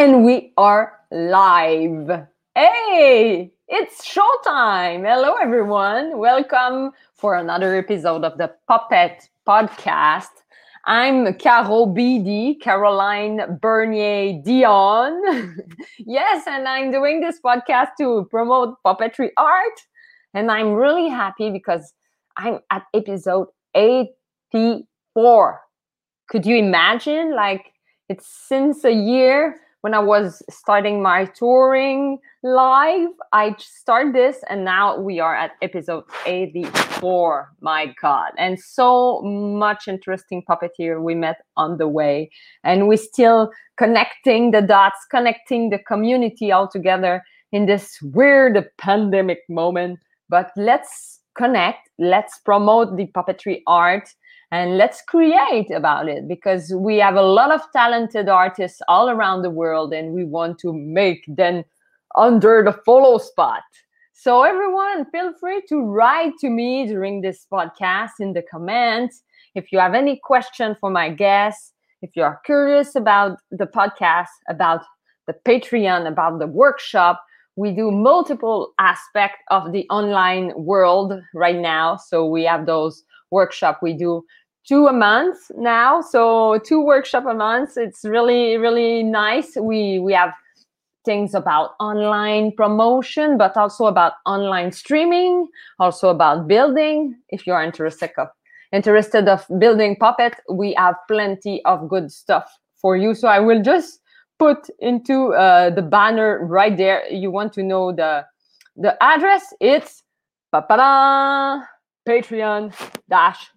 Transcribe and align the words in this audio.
And 0.00 0.24
we 0.24 0.54
are 0.56 0.94
live. 1.10 2.26
Hey, 2.54 3.52
it's 3.68 4.02
showtime. 4.02 5.04
Hello, 5.06 5.34
everyone. 5.34 6.16
Welcome 6.16 6.92
for 7.16 7.34
another 7.34 7.76
episode 7.76 8.24
of 8.24 8.38
the 8.38 8.50
Puppet 8.66 9.28
Podcast. 9.46 10.30
I'm 10.86 11.34
Caro 11.34 11.84
BD, 11.84 12.58
Caroline 12.62 13.58
Bernier 13.60 14.40
Dion. 14.42 15.20
yes, 15.98 16.46
and 16.46 16.66
I'm 16.66 16.90
doing 16.90 17.20
this 17.20 17.38
podcast 17.38 17.88
to 17.98 18.26
promote 18.30 18.76
puppetry 18.82 19.28
art. 19.36 19.80
And 20.32 20.50
I'm 20.50 20.72
really 20.72 21.10
happy 21.10 21.50
because 21.50 21.92
I'm 22.38 22.60
at 22.70 22.84
episode 22.94 23.48
84. 23.74 25.60
Could 26.30 26.46
you 26.46 26.56
imagine? 26.56 27.36
Like, 27.36 27.74
it's 28.08 28.26
since 28.26 28.82
a 28.86 28.92
year 28.94 29.60
when 29.82 29.94
I 29.94 29.98
was 29.98 30.42
starting 30.50 31.02
my 31.02 31.24
touring 31.24 32.18
live. 32.42 33.08
I 33.32 33.54
started 33.58 34.14
this, 34.14 34.38
and 34.48 34.64
now 34.64 34.98
we 34.98 35.20
are 35.20 35.34
at 35.34 35.52
episode 35.62 36.04
84. 36.26 37.52
My 37.60 37.94
God. 38.00 38.32
And 38.38 38.58
so 38.60 39.22
much 39.22 39.88
interesting 39.88 40.42
puppeteer 40.48 41.02
we 41.02 41.14
met 41.14 41.36
on 41.56 41.78
the 41.78 41.88
way. 41.88 42.30
And 42.64 42.88
we're 42.88 42.96
still 42.96 43.50
connecting 43.76 44.50
the 44.50 44.62
dots, 44.62 44.98
connecting 45.10 45.70
the 45.70 45.78
community 45.78 46.52
all 46.52 46.68
together 46.68 47.22
in 47.52 47.66
this 47.66 47.98
weird 48.02 48.64
pandemic 48.78 49.40
moment. 49.48 49.98
But 50.28 50.50
let's 50.56 51.20
connect, 51.36 51.88
let's 51.98 52.38
promote 52.44 52.96
the 52.96 53.06
puppetry 53.06 53.62
art 53.66 54.08
and 54.52 54.76
let's 54.76 55.02
create 55.02 55.70
about 55.70 56.08
it 56.08 56.26
because 56.26 56.72
we 56.74 56.96
have 56.98 57.14
a 57.14 57.22
lot 57.22 57.52
of 57.52 57.60
talented 57.72 58.28
artists 58.28 58.80
all 58.88 59.08
around 59.08 59.42
the 59.42 59.50
world 59.50 59.92
and 59.92 60.12
we 60.12 60.24
want 60.24 60.58
to 60.58 60.72
make 60.72 61.24
them 61.28 61.64
under 62.16 62.62
the 62.64 62.72
follow 62.84 63.18
spot. 63.18 63.62
So 64.12 64.42
everyone 64.42 65.10
feel 65.10 65.32
free 65.32 65.62
to 65.68 65.80
write 65.80 66.32
to 66.40 66.50
me 66.50 66.86
during 66.86 67.20
this 67.20 67.46
podcast 67.50 68.10
in 68.18 68.32
the 68.32 68.42
comments. 68.42 69.22
If 69.54 69.72
you 69.72 69.78
have 69.78 69.94
any 69.94 70.20
question 70.22 70.76
for 70.80 70.90
my 70.90 71.10
guests 71.10 71.72
if 72.02 72.16
you 72.16 72.22
are 72.22 72.40
curious 72.46 72.94
about 72.94 73.38
the 73.50 73.66
podcast 73.66 74.28
about 74.48 74.82
the 75.26 75.34
patreon 75.46 76.08
about 76.08 76.38
the 76.38 76.46
workshop 76.46 77.22
we 77.56 77.72
do 77.72 77.90
multiple 77.90 78.72
aspects 78.78 79.42
of 79.50 79.72
the 79.72 79.86
online 79.90 80.52
world 80.56 81.20
right 81.34 81.58
now. 81.58 81.96
So 81.96 82.24
we 82.24 82.44
have 82.44 82.64
those 82.64 83.02
workshop 83.30 83.80
we 83.82 83.92
do 83.92 84.24
two 84.66 84.86
a 84.86 84.92
month 84.92 85.38
now. 85.56 86.00
So 86.00 86.58
two 86.58 86.80
workshop 86.80 87.24
a 87.26 87.34
month 87.34 87.76
it's 87.76 88.04
really 88.04 88.56
really 88.56 89.02
nice. 89.02 89.56
We 89.56 89.98
we 89.98 90.12
have 90.12 90.32
things 91.04 91.34
about 91.34 91.70
online 91.80 92.52
promotion 92.52 93.38
but 93.38 93.56
also 93.56 93.86
about 93.86 94.12
online 94.26 94.72
streaming 94.72 95.48
also 95.78 96.08
about 96.10 96.46
building. 96.46 97.16
If 97.30 97.46
you 97.46 97.52
are 97.54 97.64
interested 97.64 98.10
of 98.18 98.28
interested 98.72 99.28
of 99.28 99.46
building 99.58 99.96
puppet 99.96 100.34
we 100.48 100.74
have 100.74 100.94
plenty 101.08 101.64
of 101.64 101.88
good 101.88 102.12
stuff 102.12 102.58
for 102.76 102.96
you. 102.96 103.14
So 103.14 103.28
i 103.28 103.40
will 103.40 103.62
just 103.62 104.00
put 104.38 104.70
into 104.78 105.34
uh, 105.34 105.68
the 105.70 105.82
banner 105.82 106.44
right 106.46 106.76
there. 106.76 107.06
You 107.10 107.30
want 107.30 107.52
to 107.54 107.62
know 107.62 107.92
the 107.92 108.24
the 108.76 108.96
address? 109.02 109.52
It's 109.60 110.02
patreon 112.08 112.72
dash 113.08 113.50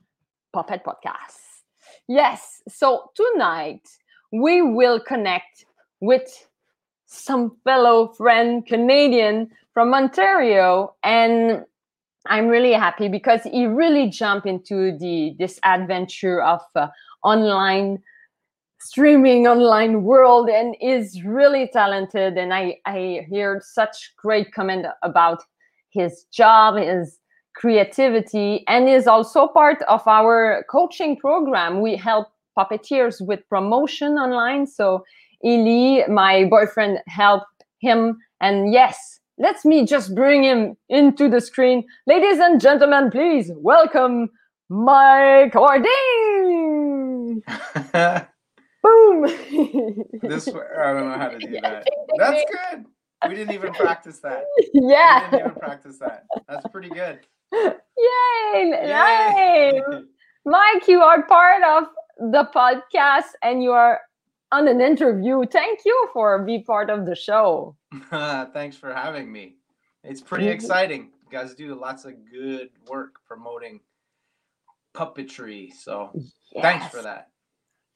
Puppet 0.54 0.84
Podcast. 0.86 1.40
Yes, 2.08 2.62
so 2.68 3.12
tonight 3.16 3.82
we 4.32 4.62
will 4.62 5.00
connect 5.00 5.66
with 6.00 6.48
some 7.06 7.58
fellow 7.64 8.10
friend 8.10 8.66
Canadian 8.66 9.50
from 9.74 9.94
Ontario 9.94 10.96
and 11.04 11.64
I'm 12.26 12.48
really 12.48 12.74
happy 12.74 13.10
because 13.10 13.44
he 13.44 13.66
really 13.66 14.10
jumped 14.10 14.48
into 14.48 14.98
the 14.98 15.36
this 15.38 15.60
adventure 15.64 16.42
of 16.42 16.62
uh, 16.76 16.88
online 17.24 18.02
streaming 18.80 19.48
online 19.48 20.04
world 20.04 20.50
and 20.50 20.76
is 20.82 21.24
really 21.24 21.70
talented 21.72 22.38
and 22.38 22.54
I 22.54 22.78
I 22.86 23.28
heard 23.32 23.64
such 23.64 24.14
great 24.18 24.54
comment 24.54 24.86
about 25.04 25.44
his 25.90 26.26
job 26.32 26.78
his 26.78 27.20
creativity 27.56 28.64
and 28.68 28.90
is 28.90 29.08
also 29.08 29.48
part 29.48 29.82
of 29.84 30.08
our 30.08 30.66
coaching 30.70 31.18
program. 31.18 31.82
We 31.82 31.96
help 31.96 32.28
puppeteers 32.58 33.26
with 33.26 33.48
promotion 33.50 34.14
online. 34.14 34.68
So 34.68 35.04
Eli, 35.46 36.08
my 36.08 36.46
boyfriend, 36.46 37.00
helped 37.08 37.64
him. 37.80 38.18
And 38.42 38.72
yes, 38.72 39.20
let 39.38 39.64
me 39.66 39.86
just 39.86 40.16
bring 40.16 40.44
him 40.44 40.78
into 40.90 41.30
the 41.30 41.42
screen. 41.42 41.86
Ladies 42.08 42.40
and 42.40 42.62
gentlemen, 42.62 43.12
please 43.12 43.52
welcome 43.56 44.30
Mike 44.70 45.54
Harding. 45.54 45.92
Boom. 48.84 49.22
this 50.22 50.48
I 50.50 50.94
don't 50.94 51.10
know 51.10 51.18
how 51.18 51.30
to 51.30 51.40
do 51.40 51.60
that. 51.62 51.88
That's 52.18 52.44
good. 52.52 52.86
We 53.28 53.36
didn't 53.36 53.54
even 53.54 53.74
practice 53.74 54.20
that. 54.20 54.44
Yeah. 54.74 55.26
We 55.26 55.38
didn't 55.38 55.52
even 55.52 55.60
practice 55.60 55.98
that. 56.00 56.26
That's 56.48 56.68
pretty 56.68 56.90
good. 56.90 57.22
Yay! 57.54 58.72
Yay! 58.88 59.82
Mike, 60.46 60.88
you 60.88 61.02
are 61.02 61.24
part 61.24 61.64
of 61.64 61.86
the 62.32 62.50
podcast 62.54 63.32
and 63.42 63.64
you 63.64 63.72
are 63.72 64.02
on 64.52 64.68
an 64.68 64.82
interview. 64.82 65.46
Thank 65.46 65.80
you 65.86 66.10
for 66.14 66.44
be 66.44 66.60
part 66.60 66.90
of 66.90 67.06
the 67.06 67.16
show. 67.16 67.76
Thanks 68.10 68.76
for 68.76 68.94
having 68.94 69.32
me. 69.32 69.56
It's 70.04 70.22
pretty 70.22 70.48
exciting. 70.48 71.12
You 71.26 71.40
guys 71.40 71.54
do 71.54 71.74
lots 71.76 72.06
of 72.06 72.14
good 72.32 72.70
work 72.88 73.16
promoting 73.26 73.80
puppetry. 74.94 75.74
So 75.74 76.12
yes. 76.14 76.62
thanks 76.62 76.88
for 76.88 77.02
that. 77.02 77.30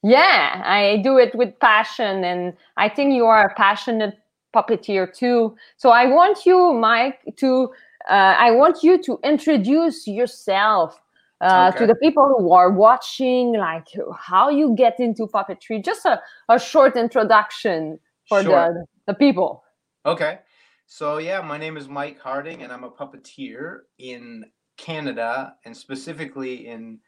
Yeah, 0.02 0.62
I 0.64 1.00
do 1.02 1.18
it 1.18 1.34
with 1.34 1.58
passion 1.60 2.24
and 2.24 2.54
I 2.76 2.88
think 2.88 3.12
you 3.14 3.26
are 3.26 3.48
a 3.48 3.54
passionate 3.54 4.18
puppeteer 4.54 5.12
too. 5.12 5.56
So 5.76 5.90
I 5.90 6.06
want 6.06 6.46
you, 6.46 6.72
Mike, 6.72 7.20
to 7.36 7.72
I 8.12 8.50
want 8.52 8.82
you 8.82 9.02
to 9.02 9.18
introduce 9.22 10.06
yourself 10.06 11.00
uh, 11.40 11.70
okay. 11.70 11.78
to 11.80 11.86
the 11.86 11.94
people 11.96 12.34
who 12.38 12.52
are 12.52 12.70
watching, 12.70 13.54
like 13.54 13.86
how 14.18 14.48
you 14.48 14.74
get 14.74 14.98
into 14.98 15.26
puppetry. 15.26 15.84
Just 15.84 16.04
a, 16.04 16.20
a 16.48 16.58
short 16.58 16.96
introduction 16.96 17.98
for 18.28 18.42
sure. 18.42 18.86
the, 19.06 19.12
the 19.12 19.14
people. 19.14 19.62
Okay. 20.06 20.38
So, 20.86 21.18
yeah, 21.18 21.40
my 21.42 21.58
name 21.58 21.76
is 21.76 21.86
Mike 21.86 22.18
Harding, 22.18 22.62
and 22.62 22.72
I'm 22.72 22.84
a 22.84 22.90
puppeteer 22.90 23.80
in 23.98 24.44
Canada 24.78 25.54
and 25.64 25.76
specifically 25.76 26.66
in 26.66 26.98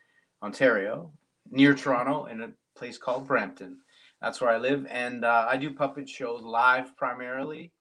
Ontario, 0.43 1.11
near 1.51 1.75
Toronto, 1.75 2.27
in 2.27 2.43
a 2.43 2.51
place 2.77 2.99
called 2.99 3.27
Brampton. 3.27 3.79
That's 4.21 4.41
where 4.41 4.51
I 4.51 4.59
live. 4.59 4.87
And 4.91 5.25
uh, 5.25 5.47
I 5.49 5.57
do 5.57 5.73
puppet 5.73 6.09
shows 6.09 6.43
live 6.43 6.95
primarily 6.97 7.73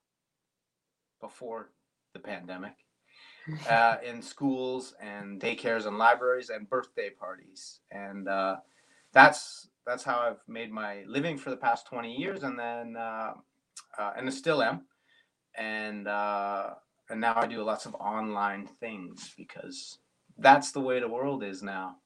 before 1.20 1.72
the 2.14 2.20
pandemic 2.20 2.74
uh, 3.70 3.98
in 4.06 4.22
schools 4.22 4.94
and 5.02 5.40
daycares 5.40 5.86
and 5.86 5.98
libraries 5.98 6.50
and 6.50 6.70
birthday 6.70 7.10
parties, 7.10 7.80
and 7.92 8.28
uh, 8.28 8.58
that's 9.14 9.70
that's 9.86 10.04
how 10.04 10.20
I've 10.20 10.42
made 10.48 10.72
my 10.72 11.04
living 11.08 11.38
for 11.38 11.50
the 11.50 11.58
past 11.58 11.88
twenty 11.88 12.16
years, 12.16 12.44
and 12.44 12.58
then 12.58 12.96
uh, 12.98 13.34
uh 13.98 14.14
and 14.18 14.28
I 14.28 14.32
still 14.32 14.62
am, 14.62 14.86
and 15.56 16.08
uh, 16.08 16.72
and 17.10 17.20
now 17.20 17.34
I 17.36 17.48
do 17.48 17.64
lots 17.64 17.86
of 17.86 17.96
online 17.96 18.68
things 18.80 19.34
because 19.38 20.00
that's 20.38 20.72
the 20.72 20.82
way 20.82 21.00
the 21.00 21.08
world 21.08 21.44
is 21.44 21.62
now. 21.64 21.98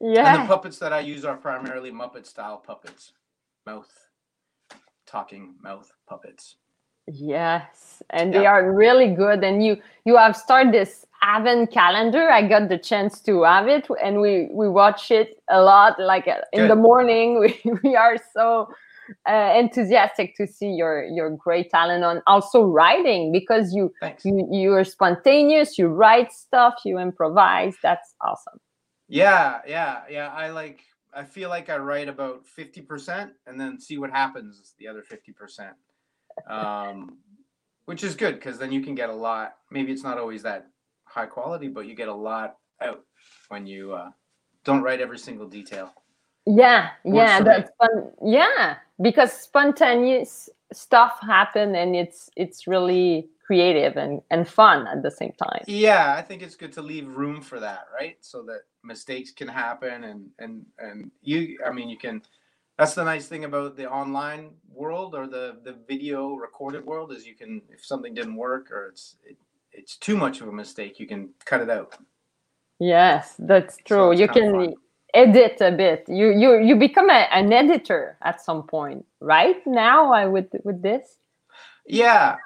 Yeah. 0.00 0.34
And 0.34 0.44
the 0.44 0.54
puppets 0.54 0.78
that 0.78 0.92
I 0.92 1.00
use 1.00 1.24
are 1.24 1.36
primarily 1.36 1.90
Muppet 1.90 2.26
style 2.26 2.58
puppets, 2.58 3.12
mouth, 3.64 3.90
talking 5.06 5.54
mouth 5.62 5.90
puppets. 6.08 6.56
Yes, 7.08 8.02
and 8.10 8.32
yeah. 8.32 8.40
they 8.40 8.46
are 8.46 8.72
really 8.72 9.14
good. 9.14 9.44
And 9.44 9.64
you 9.64 9.76
you 10.04 10.16
have 10.16 10.36
started 10.36 10.74
this 10.74 11.06
Advent 11.22 11.72
calendar. 11.72 12.30
I 12.30 12.46
got 12.46 12.68
the 12.68 12.78
chance 12.78 13.20
to 13.22 13.42
have 13.44 13.68
it, 13.68 13.86
and 14.02 14.20
we 14.20 14.48
we 14.50 14.68
watch 14.68 15.10
it 15.10 15.40
a 15.48 15.62
lot. 15.62 15.98
Like 16.00 16.26
uh, 16.26 16.40
in 16.52 16.62
good. 16.62 16.70
the 16.70 16.76
morning, 16.76 17.38
we 17.40 17.60
we 17.84 17.94
are 17.94 18.16
so 18.34 18.68
uh, 19.28 19.54
enthusiastic 19.56 20.36
to 20.36 20.46
see 20.48 20.70
your 20.70 21.04
your 21.04 21.30
great 21.30 21.70
talent 21.70 22.02
on 22.02 22.22
also 22.26 22.62
writing 22.62 23.30
because 23.30 23.72
you 23.72 23.92
Thanks. 24.00 24.24
you 24.24 24.48
you 24.50 24.72
are 24.72 24.84
spontaneous. 24.84 25.78
You 25.78 25.86
write 25.88 26.32
stuff. 26.32 26.74
You 26.84 26.98
improvise. 26.98 27.76
That's 27.82 28.14
awesome. 28.20 28.58
Yeah, 29.08 29.60
yeah, 29.66 30.02
yeah. 30.10 30.32
I 30.34 30.50
like. 30.50 30.80
I 31.14 31.22
feel 31.24 31.48
like 31.48 31.70
I 31.70 31.76
write 31.78 32.08
about 32.08 32.44
fifty 32.46 32.82
percent, 32.82 33.32
and 33.46 33.60
then 33.60 33.78
see 33.78 33.96
what 33.96 34.10
happens 34.10 34.74
the 34.78 34.88
other 34.88 35.02
fifty 35.02 35.32
percent 35.32 35.76
um, 36.46 37.18
which 37.86 38.04
is 38.04 38.14
good 38.14 38.34
because 38.34 38.58
then 38.58 38.72
you 38.72 38.80
can 38.80 38.94
get 38.94 39.10
a 39.10 39.14
lot. 39.14 39.56
Maybe 39.70 39.92
it's 39.92 40.02
not 40.02 40.18
always 40.18 40.42
that 40.42 40.68
high 41.04 41.26
quality, 41.26 41.68
but 41.68 41.86
you 41.86 41.94
get 41.94 42.08
a 42.08 42.14
lot 42.14 42.56
out 42.82 43.04
when 43.48 43.66
you 43.66 43.94
uh, 43.94 44.10
don't 44.64 44.82
write 44.82 45.00
every 45.00 45.18
single 45.18 45.48
detail. 45.48 45.92
Yeah, 46.46 46.90
yeah, 47.04 47.42
that's 47.42 47.70
fun. 47.78 48.12
Yeah, 48.24 48.76
because 49.00 49.32
spontaneous 49.32 50.48
stuff 50.72 51.18
happen 51.22 51.76
and 51.76 51.94
it's 51.94 52.28
it's 52.36 52.66
really 52.66 53.28
creative 53.46 53.96
and 53.96 54.20
and 54.30 54.48
fun 54.48 54.86
at 54.88 55.02
the 55.02 55.10
same 55.10 55.32
time 55.38 55.62
yeah 55.68 56.14
i 56.16 56.22
think 56.22 56.42
it's 56.42 56.56
good 56.56 56.72
to 56.72 56.82
leave 56.82 57.06
room 57.06 57.40
for 57.40 57.60
that 57.60 57.86
right 57.94 58.16
so 58.20 58.42
that 58.42 58.62
mistakes 58.82 59.30
can 59.30 59.46
happen 59.46 60.04
and 60.04 60.28
and 60.40 60.66
and 60.78 61.10
you 61.22 61.56
i 61.64 61.70
mean 61.70 61.88
you 61.88 61.96
can 61.96 62.20
that's 62.78 62.94
the 62.94 63.04
nice 63.04 63.26
thing 63.26 63.44
about 63.44 63.76
the 63.76 63.90
online 63.90 64.50
world 64.72 65.14
or 65.14 65.26
the 65.26 65.56
the 65.64 65.74
video 65.88 66.34
recorded 66.34 66.84
world 66.84 67.12
is 67.12 67.26
you 67.26 67.34
can 67.34 67.62
if 67.70 67.84
something 67.84 68.14
didn't 68.14 68.36
work 68.36 68.70
or 68.70 68.86
it's 68.86 69.16
it, 69.24 69.36
it's 69.72 69.96
too 69.96 70.16
much 70.16 70.40
of 70.40 70.48
a 70.48 70.52
mistake 70.52 71.00
you 71.00 71.06
can 71.06 71.30
cut 71.44 71.60
it 71.60 71.70
out. 71.70 71.96
Yes 72.78 73.34
that's 73.38 73.76
true. 73.78 73.96
So 73.96 74.10
you 74.10 74.28
can 74.28 74.74
edit 75.14 75.60
a 75.60 75.72
bit. 75.72 76.04
You 76.08 76.30
you 76.30 76.58
you 76.60 76.76
become 76.76 77.08
a, 77.08 77.26
an 77.32 77.52
editor 77.52 78.18
at 78.22 78.40
some 78.40 78.64
point 78.64 79.04
right? 79.20 79.66
Now 79.66 80.12
i 80.12 80.26
with 80.26 80.50
with 80.64 80.82
this? 80.82 81.16
Yeah 81.86 82.36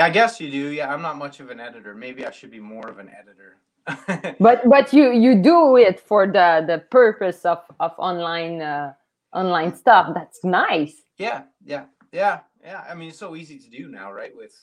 i 0.00 0.10
guess 0.10 0.40
you 0.40 0.50
do. 0.50 0.68
Yeah 0.68 0.92
i'm 0.92 1.02
not 1.02 1.18
much 1.18 1.40
of 1.40 1.50
an 1.50 1.58
editor. 1.58 1.94
Maybe 1.94 2.24
i 2.24 2.30
should 2.30 2.50
be 2.50 2.60
more 2.60 2.88
of 2.88 2.98
an 2.98 3.10
editor. 3.10 3.56
But 4.38 4.68
but 4.68 4.92
you 4.92 5.10
you 5.10 5.34
do 5.34 5.76
it 5.76 5.98
for 5.98 6.26
the 6.26 6.62
the 6.64 6.78
purpose 6.90 7.44
of 7.44 7.58
of 7.80 7.92
online 7.98 8.62
uh, 8.62 8.92
online 9.32 9.74
stuff 9.74 10.08
that's 10.14 10.42
nice 10.44 11.02
Yeah, 11.18 11.42
yeah, 11.64 11.84
yeah, 12.12 12.40
yeah. 12.62 12.84
I 12.88 12.94
mean, 12.94 13.08
it's 13.10 13.18
so 13.18 13.36
easy 13.36 13.58
to 13.58 13.70
do 13.70 13.88
now, 13.88 14.12
right? 14.12 14.32
With, 14.34 14.54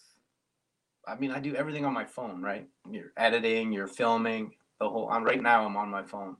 I 1.08 1.16
mean, 1.16 1.31
I 1.31 1.40
do 1.40 1.56
everything 1.56 1.86
on 1.86 1.94
my 1.94 2.06
phone, 2.06 2.42
right? 2.42 2.68
You're 2.90 3.14
editing, 3.18 3.72
you're 3.72 3.88
filming, 3.88 4.52
the 4.80 4.90
whole. 4.90 5.10
I'm 5.10 5.24
right 5.24 5.42
now. 5.42 5.66
I'm 5.66 5.78
on 5.78 5.90
my 5.90 6.04
phone. 6.04 6.36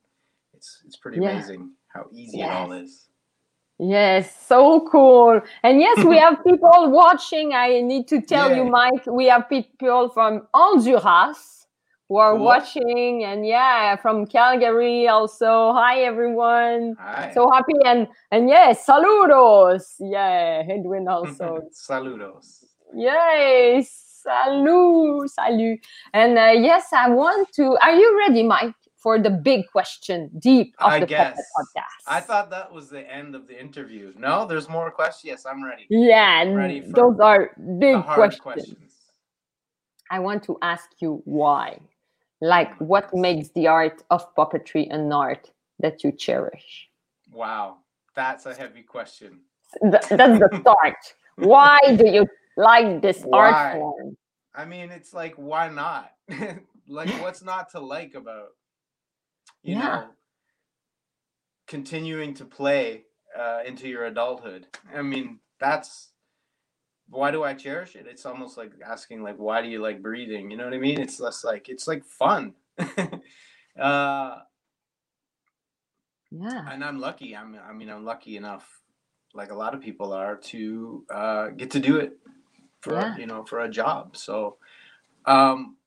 It's 0.54 0.82
it's 0.86 0.96
pretty 0.98 1.20
Yeah. 1.20 1.32
amazing 1.34 1.72
how 1.90 2.06
easy 2.12 2.42
it 2.42 2.50
all 2.50 2.72
is. 2.72 3.08
Yes, 3.80 4.36
so 4.48 4.88
cool. 4.92 5.40
And 5.64 5.80
yes, 5.80 6.04
we 6.04 6.18
have 6.18 6.44
people 6.44 6.90
watching. 7.02 7.54
I 7.54 7.82
need 7.82 8.08
to 8.08 8.22
tell 8.22 8.56
you, 8.56 8.66
Mike, 8.66 9.06
we 9.06 9.26
have 9.28 9.48
people 9.48 10.10
from 10.10 10.48
Honduras 10.54 11.57
who 12.10 12.18
are 12.18 12.36
Cool. 12.36 12.46
watching. 12.46 13.24
And 13.26 13.46
yeah, 13.46 13.96
from 13.98 14.26
Calgary 14.26 15.08
also. 15.08 15.74
Hi, 15.74 16.00
everyone. 16.02 16.96
Hi. 17.00 17.32
So 17.34 17.50
happy. 17.52 17.74
And 17.86 18.08
and 18.32 18.48
yes, 18.50 18.86
saludos. 18.86 19.96
Yeah, 20.00 20.64
Edwin 20.70 21.08
also. 21.08 21.60
Saludos. 21.74 22.64
Yay, 22.96 23.86
salut, 23.86 25.30
salut. 25.30 25.80
And 26.14 26.38
uh, 26.38 26.54
yes, 26.56 26.88
I 26.94 27.10
want 27.10 27.52
to. 27.56 27.78
Are 27.82 27.92
you 27.94 28.18
ready, 28.18 28.44
Mike, 28.44 28.74
for 28.96 29.20
the 29.20 29.30
big 29.30 29.68
question 29.72 30.30
deep 30.40 30.74
of 30.80 30.92
I 30.94 31.00
the 31.02 31.06
guess. 31.06 31.38
podcast? 31.38 32.00
I 32.08 32.22
thought 32.22 32.50
that 32.52 32.72
was 32.72 32.90
the 32.90 33.04
end 33.14 33.36
of 33.36 33.46
the 33.48 33.60
interview. 33.60 34.14
No, 34.18 34.46
there's 34.48 34.70
more 34.70 34.90
questions. 34.90 35.26
Yes, 35.26 35.46
I'm 35.46 35.62
ready. 35.64 35.86
Yeah, 35.90 36.42
and 36.42 36.56
Ready 36.56 36.80
those 36.80 37.20
are 37.20 37.52
big 37.78 38.02
questions. 38.06 38.42
questions. 38.42 38.94
I 40.10 40.20
want 40.20 40.44
to 40.44 40.58
ask 40.62 40.90
you 41.00 41.22
why. 41.26 41.80
Like, 42.42 42.74
what 42.80 43.14
makes 43.14 43.50
the 43.50 43.68
art 43.68 44.04
of 44.10 44.34
puppetry 44.36 44.94
an 44.94 45.12
art 45.12 45.50
that 45.80 46.04
you 46.04 46.12
cherish? 46.12 46.90
Wow, 47.32 47.78
that's 48.16 48.46
a 48.46 48.54
heavy 48.54 48.84
question. 48.84 49.42
Th- 49.82 50.04
that's 50.10 50.40
the 50.40 50.50
start. 50.62 50.96
why 51.38 51.80
do 51.98 52.08
you 52.08 52.28
like 52.56 53.02
this 53.02 53.24
Why? 53.24 53.50
art 53.50 53.72
form? 53.74 54.18
I 54.56 54.66
mean, 54.66 54.92
it's 54.92 55.14
like, 55.14 55.36
why 55.36 55.70
not? 55.70 56.12
like, 56.88 57.10
what's 57.22 57.44
not 57.44 57.70
to 57.72 57.80
like 57.80 58.16
about, 58.16 58.50
you 59.64 59.76
Yeah. 59.76 59.88
know, 59.88 60.06
continuing 61.68 62.34
to 62.36 62.46
play 62.46 63.04
uh, 63.38 63.60
into 63.66 63.88
your 63.88 64.06
adulthood? 64.06 64.68
I 64.94 65.02
mean, 65.02 65.40
that's 65.60 66.10
why 67.10 67.32
do 67.32 67.44
I 67.44 67.54
cherish 67.54 67.96
it? 67.96 68.06
It's 68.08 68.26
almost 68.26 68.58
like 68.58 68.72
asking, 68.86 69.24
like, 69.24 69.38
why 69.38 69.62
do 69.62 69.68
you 69.68 69.82
like 69.82 70.02
breathing? 70.02 70.52
You 70.52 70.58
know 70.58 70.66
what 70.66 70.74
I 70.74 70.78
mean? 70.78 71.00
It's 71.00 71.20
less 71.20 71.44
like 71.44 71.70
it's 71.70 71.88
like 71.88 72.04
fun. 72.06 72.54
uh, 73.80 74.40
Yeah. 76.32 76.66
and 76.72 76.84
I'm 76.84 77.00
lucky. 77.00 77.36
I'm, 77.36 77.58
I 77.68 77.74
mean, 77.74 77.90
I'm 77.90 78.04
lucky 78.06 78.36
enough, 78.38 78.68
like 79.34 79.52
a 79.52 79.56
lot 79.56 79.74
of 79.74 79.82
people 79.82 80.12
are, 80.14 80.36
to 80.36 81.06
uh, 81.10 81.48
get 81.50 81.72
to 81.72 81.80
do 81.80 81.98
it 81.98 82.18
for 82.82 82.94
Yeah. 82.94 83.18
you 83.18 83.26
know 83.26 83.44
for 83.46 83.62
a 83.62 83.70
job. 83.70 84.18
So, 84.18 84.58
um, 85.26 85.78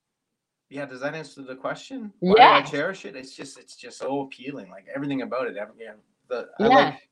yeah. 0.70 0.86
Does 0.86 1.00
that 1.00 1.14
answer 1.14 1.42
the 1.42 1.56
question? 1.56 2.12
Why 2.20 2.34
do 2.34 2.42
I 2.42 2.62
cherish 2.62 3.04
it? 3.04 3.14
It's 3.16 3.34
just 3.36 3.58
it's 3.58 3.76
just 3.76 3.98
so 3.98 4.22
appealing. 4.22 4.70
Like 4.70 4.86
everything 4.94 5.22
about 5.22 5.48
it. 5.48 5.56
Every, 5.56 5.74
yeah, 5.80 5.92
the 6.28 6.48
I 6.58 6.66
like 6.66 7.09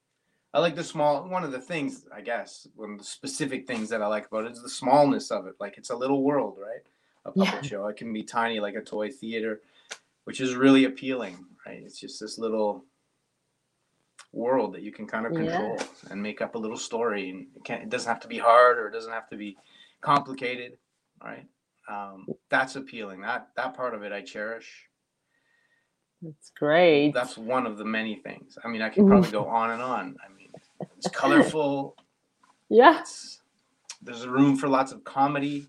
I 0.54 0.60
like 0.60 0.76
the 0.76 0.84
small. 0.84 1.28
One 1.28 1.44
of 1.44 1.52
the 1.52 1.60
things 1.60 2.06
I 2.14 2.20
guess 2.20 2.66
one 2.74 2.92
of 2.92 2.98
the 2.98 3.04
specific 3.04 3.66
things 3.66 3.88
that 3.90 4.02
I 4.02 4.06
like 4.06 4.26
about 4.26 4.46
it 4.46 4.52
is 4.52 4.62
the 4.62 4.68
smallness 4.70 5.30
of 5.30 5.46
it. 5.46 5.54
Like 5.60 5.76
it's 5.78 5.90
a 5.90 5.96
little 5.96 6.22
world, 6.22 6.56
right? 6.58 6.82
A 7.26 7.32
puppet 7.32 7.64
Yeah. 7.64 7.68
show. 7.68 7.86
It 7.88 7.96
can 7.96 8.12
be 8.12 8.22
tiny, 8.22 8.58
like 8.60 8.74
a 8.74 8.80
toy 8.80 9.10
theater, 9.10 9.60
which 10.24 10.40
is 10.40 10.54
really 10.54 10.84
appealing, 10.84 11.44
right? 11.66 11.82
It's 11.84 12.00
just 12.00 12.18
this 12.20 12.38
little 12.38 12.84
world 14.32 14.74
that 14.74 14.82
you 14.82 14.92
can 14.92 15.06
kind 15.06 15.26
of 15.26 15.32
Yeah. 15.32 15.38
control 15.48 15.78
and 16.10 16.22
make 16.22 16.40
up 16.40 16.54
a 16.54 16.58
little 16.58 16.76
story 16.76 17.30
and 17.30 17.46
it, 17.56 17.64
can't, 17.64 17.82
it 17.82 17.88
doesn't 17.88 18.08
have 18.08 18.20
to 18.20 18.28
be 18.28 18.38
hard 18.38 18.78
or 18.78 18.86
it 18.86 18.92
doesn't 18.92 19.12
have 19.12 19.28
to 19.30 19.36
be 19.36 19.56
complicated 20.02 20.76
right 21.24 21.46
um, 21.88 22.26
that's 22.50 22.76
appealing 22.76 23.22
that 23.22 23.48
that 23.56 23.74
part 23.74 23.94
of 23.94 24.02
it 24.02 24.12
i 24.12 24.20
cherish 24.20 24.86
That's 26.20 26.50
great. 26.50 27.14
that's 27.14 27.38
one 27.38 27.64
of 27.66 27.78
the 27.78 27.84
many 27.86 28.16
things 28.16 28.58
i 28.64 28.68
mean 28.68 28.82
i 28.82 28.90
could 28.90 29.06
probably 29.06 29.30
go 29.30 29.46
on 29.48 29.70
and 29.70 29.80
on 29.82 30.14
i 30.24 30.28
mean 30.28 30.37
it's 30.98 31.08
colorful 31.08 31.96
yeah. 32.68 33.00
it's 33.00 33.40
there's 34.02 34.26
room 34.26 34.56
for 34.56 34.68
lots 34.68 34.92
of 34.92 35.02
comedy 35.04 35.66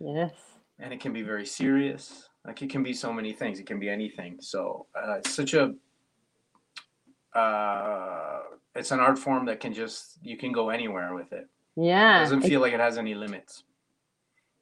Yes. 0.00 0.32
and 0.78 0.92
it 0.92 1.00
can 1.00 1.12
be 1.12 1.22
very 1.22 1.46
serious 1.46 2.28
like 2.46 2.62
it 2.62 2.70
can 2.70 2.82
be 2.82 2.92
so 2.92 3.12
many 3.12 3.32
things 3.32 3.58
it 3.58 3.66
can 3.66 3.80
be 3.80 3.88
anything 3.88 4.36
so 4.40 4.86
uh, 4.94 5.14
it's 5.18 5.34
such 5.34 5.54
a 5.54 5.74
uh, 7.34 8.40
it's 8.74 8.90
an 8.90 9.00
art 9.00 9.18
form 9.18 9.44
that 9.46 9.60
can 9.60 9.72
just 9.72 10.18
you 10.22 10.36
can 10.36 10.52
go 10.52 10.70
anywhere 10.70 11.14
with 11.14 11.32
it 11.32 11.46
Yeah. 11.76 12.18
It 12.18 12.24
doesn't 12.24 12.42
feel 12.42 12.60
like 12.60 12.72
it 12.74 12.80
has 12.80 12.98
any 12.98 13.14
limits. 13.14 13.62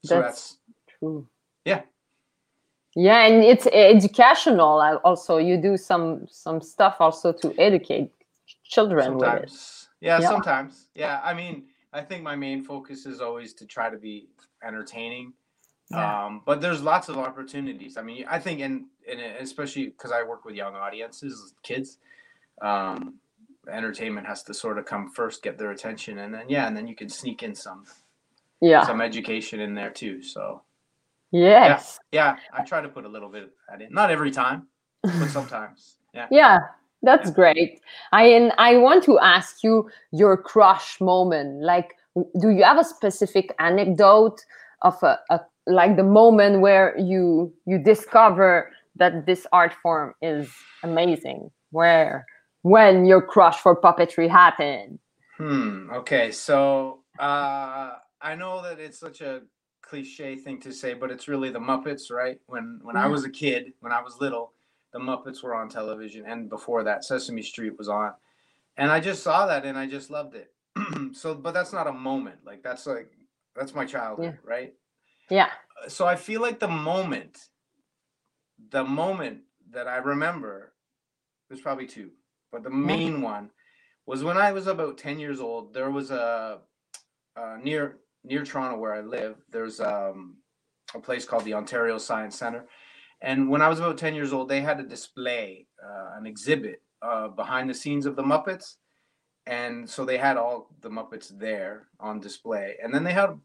So 0.05 0.15
That's- 0.17 0.59
that's, 0.85 0.99
true. 0.99 1.27
Yeah. 1.65 1.83
Yeah, 2.95 3.27
and 3.27 3.43
it's 3.45 3.67
educational. 3.73 4.81
Also, 5.05 5.37
you 5.39 5.57
do 5.69 5.77
some 5.77 6.27
some 6.45 6.61
stuff 6.61 6.97
also 7.01 7.33
to 7.43 7.49
educate 7.59 8.11
children 8.65 9.17
with 9.19 9.29
it. 9.43 9.51
Yeah, 10.01 10.21
Yeah. 10.21 10.29
sometimes. 10.29 10.89
Yeah, 10.95 11.21
I 11.25 11.35
mean, 11.35 11.65
I 11.93 12.03
think 12.03 12.23
my 12.23 12.37
main 12.37 12.63
focus 12.63 13.07
is 13.07 13.21
always 13.21 13.55
to 13.55 13.67
try 13.67 13.89
to 13.91 13.97
be 13.97 14.29
entertaining. 14.63 15.33
Yeah. 15.91 16.27
Um, 16.27 16.43
but 16.45 16.61
there's 16.61 16.83
lots 16.83 17.09
of 17.09 17.17
opportunities. 17.17 17.97
I 17.97 18.03
mean, 18.03 18.25
I 18.29 18.39
think, 18.39 18.61
and 18.61 18.87
and 19.09 19.21
especially 19.21 19.87
because 19.87 20.11
I 20.13 20.23
work 20.25 20.45
with 20.45 20.57
young 20.57 20.75
audiences, 20.75 21.55
kids, 21.63 21.99
um, 22.61 23.15
entertainment 23.71 24.27
has 24.27 24.43
to 24.45 24.55
sort 24.55 24.79
of 24.79 24.85
come 24.85 25.11
first, 25.11 25.43
get 25.43 25.59
their 25.59 25.71
attention, 25.71 26.19
and 26.19 26.35
then 26.35 26.49
yeah, 26.49 26.67
and 26.67 26.77
then 26.77 26.87
you 26.89 26.97
can 26.97 27.09
sneak 27.09 27.43
in 27.45 27.55
some 27.55 27.87
Yeah. 28.61 28.85
some 28.85 29.01
education 29.01 29.61
in 29.61 29.75
there 29.75 29.91
too. 29.91 30.23
So 30.23 30.63
Yes. 31.31 31.99
yeah, 32.13 32.37
I 32.53 32.63
try 32.65 32.81
to 32.81 32.89
put 32.89 33.05
a 33.05 33.09
little 33.09 33.29
bit 33.29 33.45
of 33.45 33.51
that 33.69 33.81
in. 33.81 33.93
Not 33.93 34.11
every 34.11 34.31
time, 34.33 34.67
but 35.03 35.29
sometimes. 35.39 35.99
Yeah. 36.13 36.27
Yeah, 36.31 36.59
that's 37.03 37.31
great. 37.31 37.81
I 38.13 38.25
and 38.25 38.53
I 38.59 38.77
want 38.79 39.05
to 39.05 39.19
ask 39.19 39.63
you 39.63 39.91
your 40.13 40.37
crush 40.37 41.01
moment. 41.01 41.63
Like, 41.63 41.95
do 42.41 42.51
you 42.51 42.65
have 42.65 42.79
a 42.79 42.85
specific 42.85 43.55
anecdote 43.59 44.45
of 44.83 45.01
a, 45.03 45.19
a 45.31 45.41
like 45.67 45.97
the 45.97 46.05
moment 46.05 46.61
where 46.61 46.99
you 46.99 47.53
you 47.67 47.79
discover 47.79 48.73
that 48.97 49.27
this 49.27 49.47
art 49.53 49.75
form 49.83 50.15
is 50.23 50.49
amazing? 50.83 51.51
Where 51.71 52.27
when 52.63 53.05
your 53.05 53.23
crush 53.23 53.59
for 53.59 53.81
puppetry 53.81 54.29
happened? 54.29 54.99
Hmm. 55.37 55.91
Okay. 55.93 56.33
So 56.33 57.01
uh, 57.19 57.93
I 58.21 58.35
know 58.35 58.63
that 58.63 58.81
it's 58.81 58.99
such 58.99 59.21
a 59.21 59.43
cliche 59.83 60.37
thing 60.37 60.61
to 60.61 60.73
say, 60.73 60.95
but 60.95 61.11
it's 61.11 61.29
really 61.29 61.51
the 61.51 61.61
Muppets, 61.61 62.11
right? 62.11 62.41
When 62.47 62.81
when 62.83 62.97
I 62.97 63.07
was 63.07 63.25
a 63.25 63.31
kid, 63.31 63.73
when 63.81 63.93
I 63.93 64.03
was 64.03 64.17
little, 64.21 64.53
the 64.93 64.99
Muppets 64.99 65.43
were 65.43 65.55
on 65.55 65.69
television, 65.69 66.25
and 66.27 66.49
before 66.49 66.85
that, 66.85 67.05
Sesame 67.05 67.43
Street 67.43 67.77
was 67.79 67.89
on, 67.89 68.13
and 68.77 68.91
I 68.91 69.01
just 69.01 69.23
saw 69.23 69.47
that 69.47 69.65
and 69.65 69.79
I 69.79 69.87
just 69.87 70.11
loved 70.11 70.35
it. 70.35 70.53
so, 71.13 71.35
but 71.35 71.55
that's 71.55 71.73
not 71.73 71.87
a 71.87 71.93
moment. 71.93 72.39
Like 72.45 72.63
that's 72.63 72.87
like 72.87 73.11
that's 73.55 73.75
my 73.75 73.85
childhood, 73.85 74.39
right? 74.45 74.75
Yeah. 75.31 75.49
so 75.89 76.07
I 76.07 76.15
feel 76.15 76.41
like 76.41 76.61
the 76.61 76.69
moment, 76.69 77.49
the 78.71 78.85
moment 78.85 79.41
that 79.71 79.89
I 79.89 79.97
remember, 79.97 80.73
there's 81.49 81.61
probably 81.61 81.87
two, 81.87 82.11
but 82.53 82.63
the 82.63 82.71
main 82.71 83.23
one 83.23 83.51
was 84.07 84.23
when 84.23 84.37
I 84.37 84.53
was 84.53 84.67
about 84.67 84.99
ten 84.99 85.19
years 85.19 85.41
old. 85.41 85.73
There 85.73 85.91
was 85.91 86.11
a 86.11 86.59
uh, 87.37 87.57
near 87.63 87.99
near 88.25 88.45
Toronto 88.45 88.79
where 88.79 88.95
I 88.95 89.01
live. 89.01 89.37
There's 89.51 89.81
um, 89.81 90.37
a 90.95 91.01
place 91.01 91.25
called 91.25 91.45
the 91.45 91.55
Ontario 91.55 91.99
Science 91.99 92.37
Center, 92.37 92.67
and 93.21 93.49
when 93.49 93.63
I 93.63 93.69
was 93.69 93.79
about 93.79 93.99
ten 93.99 94.15
years 94.15 94.33
old, 94.33 94.49
they 94.49 94.61
had 94.61 94.81
a 94.81 94.85
display, 94.85 95.67
uh, 95.83 96.17
an 96.17 96.27
exhibit 96.27 96.83
uh, 97.03 97.29
behind 97.29 97.71
the 97.71 97.75
scenes 97.75 98.07
of 98.07 98.17
the 98.17 98.23
Muppets, 98.23 98.77
and 99.47 99.89
so 99.89 100.05
they 100.05 100.19
had 100.19 100.37
all 100.37 100.71
the 100.81 100.91
Muppets 100.91 101.37
there 101.39 101.89
on 102.01 102.21
display, 102.21 102.77
and 102.83 102.95
then 102.95 103.05
they 103.05 103.13
had 103.13 103.39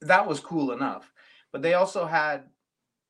that 0.00 0.26
was 0.26 0.40
cool 0.40 0.72
enough, 0.72 1.12
but 1.52 1.62
they 1.62 1.74
also 1.74 2.06
had 2.06 2.44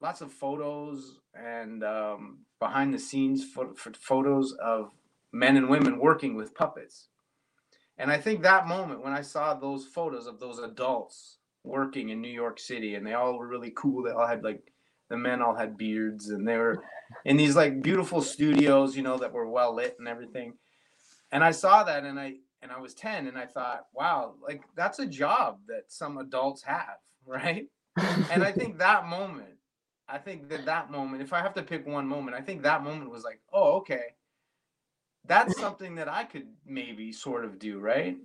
lots 0.01 0.21
of 0.21 0.33
photos 0.33 1.19
and 1.35 1.83
um, 1.83 2.39
behind 2.61 2.93
the 2.93 2.99
scenes 2.99 3.45
pho- 3.45 3.75
photos 3.99 4.53
of 4.63 4.91
men 5.33 5.57
and 5.57 5.69
women 5.69 5.99
working 5.99 6.35
with 6.35 6.55
puppets. 6.55 7.09
And 7.99 8.11
I 8.11 8.19
think 8.19 8.43
that 8.43 8.67
moment 8.67 9.03
when 9.03 9.13
I 9.13 9.23
saw 9.23 9.55
those 9.55 9.87
photos 9.87 10.27
of 10.27 10.41
those 10.41 10.59
adults 10.59 11.39
working 11.63 12.11
in 12.11 12.21
New 12.21 12.29
York 12.29 12.59
City 12.61 12.95
and 12.95 13.07
they 13.07 13.15
all 13.15 13.39
were 13.39 13.49
really 13.49 13.73
cool, 13.75 14.03
they 14.03 14.11
all 14.11 14.27
had 14.27 14.45
like 14.45 14.73
the 15.15 15.19
men 15.21 15.41
all 15.41 15.55
had 15.55 15.79
beards 15.79 16.31
and 16.31 16.47
they 16.47 16.57
were 16.57 16.83
in 17.25 17.37
these 17.37 17.55
like 17.55 17.83
beautiful 17.83 18.21
studios, 18.21 18.97
you 18.97 19.03
know, 19.03 19.17
that 19.17 19.33
were 19.33 19.49
well 19.49 19.75
lit 19.77 19.95
and 20.01 20.09
everything. 20.09 20.55
And 21.31 21.45
I 21.45 21.53
saw 21.53 21.85
that 21.85 22.05
and 22.05 22.19
I 22.19 22.35
and 22.63 22.73
I 22.73 22.81
was 22.81 22.95
10 22.95 23.29
and 23.29 23.39
I 23.39 23.47
thought, 23.47 23.87
wow, 23.93 24.35
like 24.43 24.63
that's 24.75 24.99
a 24.99 25.07
job 25.07 25.61
that 25.69 25.85
some 25.89 26.19
adults 26.19 26.63
have, 26.63 26.99
right? 27.27 27.67
and 27.97 28.43
I 28.43 28.51
think 28.51 28.79
that 28.79 29.07
moment, 29.07 29.55
I 30.09 30.19
think 30.19 30.49
that 30.49 30.65
that 30.67 30.91
moment, 30.91 31.23
if 31.23 31.33
I 31.33 31.41
have 31.41 31.55
to 31.55 31.63
pick 31.63 31.87
one 31.87 32.09
moment, 32.09 32.37
I 32.37 32.41
think 32.41 32.63
that 32.63 32.83
moment 32.83 33.11
was 33.11 33.23
like, 33.23 33.39
oh, 33.53 33.75
okay, 33.77 34.15
that's 35.27 35.59
something 35.61 35.95
that 35.95 36.09
I 36.09 36.25
could 36.25 36.49
maybe 36.67 37.13
sort 37.13 37.45
of 37.45 37.61
do, 37.61 37.79
right? 37.79 38.17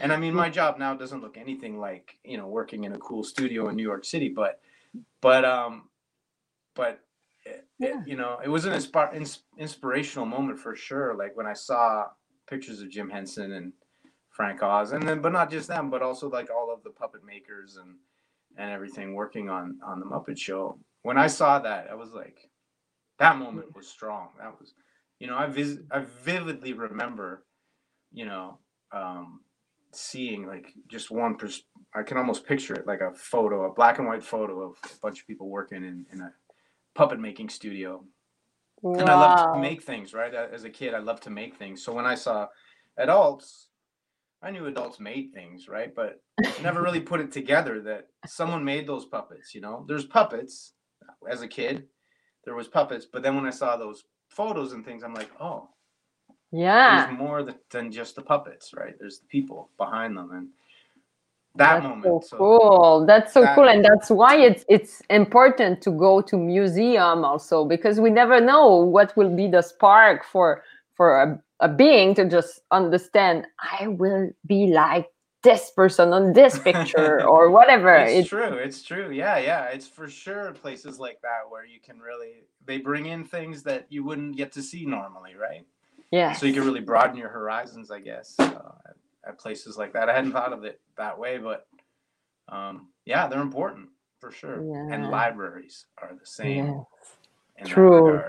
And 0.00 0.10
I 0.10 0.16
mean, 0.16 0.34
my 0.34 0.48
job 0.48 0.78
now 0.78 0.94
doesn't 0.94 1.20
look 1.20 1.36
anything 1.36 1.78
like 1.78 2.16
you 2.24 2.38
know 2.38 2.46
working 2.46 2.84
in 2.84 2.94
a 2.94 2.98
cool 2.98 3.22
studio 3.22 3.68
in 3.68 3.76
New 3.76 3.82
York 3.82 4.06
City, 4.06 4.30
but 4.30 4.60
but 5.20 5.44
um, 5.44 5.88
but 6.74 7.00
it, 7.44 7.66
yeah. 7.78 8.00
it, 8.00 8.08
you 8.08 8.16
know, 8.16 8.38
it 8.42 8.48
was 8.48 8.64
an 8.64 8.72
inspir- 8.72 9.14
ins- 9.14 9.44
inspirational 9.58 10.26
moment 10.26 10.58
for 10.58 10.74
sure. 10.74 11.14
Like 11.14 11.36
when 11.36 11.46
I 11.46 11.52
saw 11.52 12.06
pictures 12.48 12.80
of 12.80 12.90
Jim 12.90 13.10
Henson 13.10 13.52
and 13.52 13.72
Frank 14.30 14.62
Oz, 14.62 14.92
and 14.92 15.06
then 15.06 15.20
but 15.20 15.32
not 15.32 15.50
just 15.50 15.68
them, 15.68 15.90
but 15.90 16.02
also 16.02 16.28
like 16.28 16.48
all 16.50 16.72
of 16.72 16.82
the 16.82 16.90
puppet 16.90 17.24
makers 17.24 17.76
and 17.76 17.96
and 18.56 18.70
everything 18.70 19.14
working 19.14 19.48
on 19.48 19.78
on 19.84 20.00
the 20.00 20.06
Muppet 20.06 20.38
Show. 20.38 20.78
When 21.02 21.18
I 21.18 21.26
saw 21.26 21.58
that, 21.58 21.88
I 21.90 21.94
was 21.94 22.12
like, 22.12 22.50
that 23.18 23.36
moment 23.36 23.76
was 23.76 23.86
strong. 23.86 24.28
That 24.38 24.58
was 24.58 24.74
you 25.18 25.26
know, 25.26 25.36
I 25.36 25.46
vis- 25.46 25.80
I 25.90 26.00
vividly 26.22 26.72
remember, 26.72 27.44
you 28.12 28.26
know, 28.26 28.58
um, 28.92 29.40
seeing 29.92 30.46
like 30.46 30.72
just 30.88 31.10
one 31.10 31.36
pers- 31.36 31.64
I 31.94 32.02
can 32.02 32.18
almost 32.18 32.46
picture 32.46 32.74
it 32.74 32.86
like 32.86 33.00
a 33.00 33.12
photo, 33.14 33.64
a 33.64 33.72
black 33.72 33.98
and 33.98 34.08
white 34.08 34.24
photo 34.24 34.60
of 34.62 34.76
a 34.84 34.96
bunch 35.00 35.20
of 35.20 35.26
people 35.26 35.48
working 35.48 35.84
in, 35.84 36.04
in 36.12 36.20
a 36.20 36.32
puppet 36.94 37.20
making 37.20 37.48
studio. 37.48 38.04
Wow. 38.82 39.00
And 39.00 39.08
I 39.08 39.14
love 39.14 39.54
to 39.54 39.60
make 39.60 39.82
things, 39.82 40.12
right? 40.12 40.34
As 40.34 40.64
a 40.64 40.70
kid, 40.70 40.94
I 40.94 40.98
love 40.98 41.20
to 41.20 41.30
make 41.30 41.56
things. 41.56 41.82
So 41.82 41.92
when 41.92 42.06
I 42.06 42.14
saw 42.14 42.48
adults, 42.98 43.68
I 44.42 44.50
knew 44.50 44.66
adults 44.66 45.00
made 45.00 45.32
things, 45.32 45.68
right? 45.68 45.94
But 45.94 46.20
never 46.62 46.82
really 46.82 47.00
put 47.00 47.20
it 47.20 47.32
together 47.32 47.80
that 47.82 48.08
someone 48.26 48.64
made 48.64 48.86
those 48.86 49.06
puppets, 49.06 49.54
you 49.54 49.60
know? 49.60 49.84
There's 49.88 50.04
puppets 50.04 50.74
as 51.30 51.42
a 51.42 51.48
kid. 51.48 51.88
There 52.44 52.54
was 52.54 52.68
puppets, 52.68 53.06
but 53.10 53.22
then 53.22 53.36
when 53.36 53.46
I 53.46 53.50
saw 53.50 53.78
those 53.78 54.04
photos 54.28 54.74
and 54.74 54.84
things, 54.84 55.02
I'm 55.02 55.14
like, 55.14 55.30
oh, 55.40 55.70
yeah, 56.52 57.06
there's 57.06 57.18
more 57.18 57.42
than 57.70 57.90
just 57.90 58.16
the 58.16 58.20
puppets, 58.20 58.74
right? 58.76 58.94
There's 59.00 59.20
the 59.20 59.26
people 59.28 59.70
behind 59.78 60.14
them, 60.14 60.30
and 60.32 60.48
that 61.56 61.82
that's 61.82 61.84
moment. 61.84 62.24
So, 62.24 62.28
so 62.28 62.36
cool. 62.36 63.04
That's 63.06 63.32
so 63.32 63.42
that, 63.42 63.54
cool, 63.54 63.68
and 63.68 63.84
that's 63.84 64.10
why 64.10 64.36
it's 64.36 64.64
it's 64.68 65.02
important 65.10 65.80
to 65.82 65.90
go 65.90 66.20
to 66.22 66.36
museum 66.36 67.24
also 67.24 67.64
because 67.64 68.00
we 68.00 68.10
never 68.10 68.40
know 68.40 68.76
what 68.76 69.16
will 69.16 69.34
be 69.34 69.48
the 69.48 69.62
spark 69.62 70.24
for 70.24 70.64
for 70.94 71.22
a, 71.22 71.42
a 71.60 71.68
being 71.68 72.14
to 72.16 72.28
just 72.28 72.60
understand. 72.70 73.46
I 73.58 73.88
will 73.88 74.30
be 74.46 74.68
like 74.68 75.08
this 75.44 75.70
person 75.70 76.12
on 76.12 76.32
this 76.32 76.58
picture 76.58 77.22
or 77.28 77.50
whatever. 77.50 77.94
it's, 77.94 78.20
it's, 78.20 78.28
true. 78.28 78.54
It's 78.54 78.82
true. 78.82 79.12
Yeah, 79.12 79.38
yeah. 79.38 79.66
It's 79.66 79.86
for 79.86 80.08
sure 80.08 80.52
places 80.52 80.98
like 80.98 81.20
that 81.22 81.42
where 81.48 81.66
you 81.66 81.78
can 81.80 81.98
really 82.00 82.46
they 82.66 82.78
bring 82.78 83.06
in 83.06 83.24
things 83.24 83.62
that 83.62 83.86
you 83.90 84.02
wouldn't 84.02 84.36
get 84.36 84.50
to 84.52 84.62
see 84.62 84.86
normally, 84.86 85.34
right? 85.36 85.64
Yeah. 86.10 86.32
So 86.32 86.46
you 86.46 86.54
can 86.54 86.64
really 86.64 86.80
broaden 86.80 87.16
your 87.16 87.28
horizons, 87.28 87.90
I 87.90 88.00
guess, 88.00 88.34
uh, 88.38 88.72
at, 89.26 89.38
places 89.38 89.76
like 89.76 89.92
that. 89.92 90.08
I 90.08 90.14
hadn't 90.14 90.32
thought 90.32 90.52
of 90.52 90.64
it 90.64 90.80
that 90.96 91.18
way, 91.18 91.38
but 91.38 91.66
um, 92.48 92.88
yeah, 93.04 93.26
they're 93.26 93.40
important 93.40 93.88
for 94.20 94.30
sure. 94.30 94.64
Yeah. 94.64 94.94
And 94.94 95.10
libraries 95.10 95.86
are 96.00 96.12
the 96.18 96.26
same. 96.26 96.84
Yes. 97.58 97.68
True. 97.68 98.22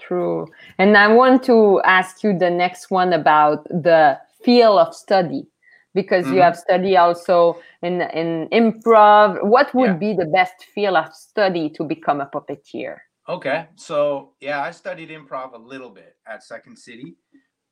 True. 0.00 0.46
And 0.78 0.96
I 0.96 1.08
want 1.08 1.44
to 1.44 1.80
ask 1.84 2.24
you 2.24 2.36
the 2.36 2.50
next 2.50 2.90
one 2.90 3.12
about 3.12 3.64
the 3.68 4.18
field 4.42 4.78
of 4.80 4.94
study 4.94 5.46
because 5.94 6.24
mm-hmm. 6.24 6.34
you 6.34 6.42
have 6.42 6.56
studied 6.56 6.96
also 6.96 7.58
in 7.82 8.02
in 8.02 8.48
improv 8.52 9.42
what 9.44 9.74
would 9.74 9.90
yeah. 9.90 10.06
be 10.06 10.12
the 10.12 10.26
best 10.26 10.66
field 10.74 10.96
of 10.96 11.14
study 11.14 11.70
to 11.70 11.84
become 11.84 12.20
a 12.20 12.26
puppeteer 12.26 12.96
okay 13.28 13.66
so 13.76 14.32
yeah 14.40 14.60
i 14.60 14.70
studied 14.70 15.08
improv 15.08 15.54
a 15.54 15.58
little 15.58 15.90
bit 15.90 16.16
at 16.26 16.42
second 16.42 16.76
city 16.76 17.16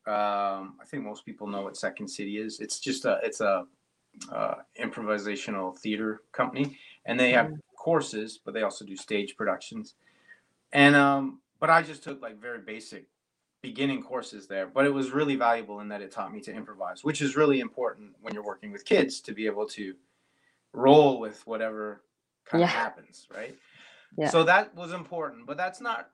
um, 0.06 0.76
i 0.80 0.84
think 0.86 1.02
most 1.02 1.24
people 1.24 1.46
know 1.46 1.62
what 1.62 1.76
second 1.76 2.08
city 2.08 2.38
is 2.38 2.60
it's 2.60 2.80
just 2.80 3.04
a 3.04 3.18
it's 3.22 3.40
a 3.40 3.64
uh, 4.30 4.56
improvisational 4.80 5.76
theater 5.78 6.22
company 6.32 6.78
and 7.06 7.18
they 7.18 7.32
have 7.32 7.46
mm-hmm. 7.46 7.56
courses 7.76 8.40
but 8.44 8.52
they 8.52 8.62
also 8.62 8.84
do 8.84 8.96
stage 8.96 9.36
productions 9.36 9.94
and 10.72 10.94
um 10.94 11.40
but 11.60 11.70
i 11.70 11.80
just 11.80 12.02
took 12.02 12.20
like 12.20 12.38
very 12.38 12.58
basic 12.58 13.06
beginning 13.62 14.02
courses 14.02 14.46
there, 14.46 14.66
but 14.66 14.84
it 14.84 14.92
was 14.92 15.12
really 15.12 15.36
valuable 15.36 15.80
in 15.80 15.88
that 15.88 16.02
it 16.02 16.10
taught 16.10 16.32
me 16.32 16.40
to 16.40 16.52
improvise, 16.52 17.04
which 17.04 17.22
is 17.22 17.36
really 17.36 17.60
important 17.60 18.14
when 18.20 18.34
you're 18.34 18.44
working 18.44 18.72
with 18.72 18.84
kids 18.84 19.20
to 19.20 19.32
be 19.32 19.46
able 19.46 19.66
to 19.66 19.94
roll 20.72 21.20
with 21.20 21.46
whatever 21.46 22.02
kind 22.44 22.60
yeah. 22.60 22.66
of 22.66 22.72
happens, 22.72 23.28
right? 23.32 23.56
Yeah. 24.18 24.28
So 24.28 24.42
that 24.44 24.74
was 24.74 24.92
important, 24.92 25.46
but 25.46 25.56
that's 25.56 25.80
not 25.80 26.10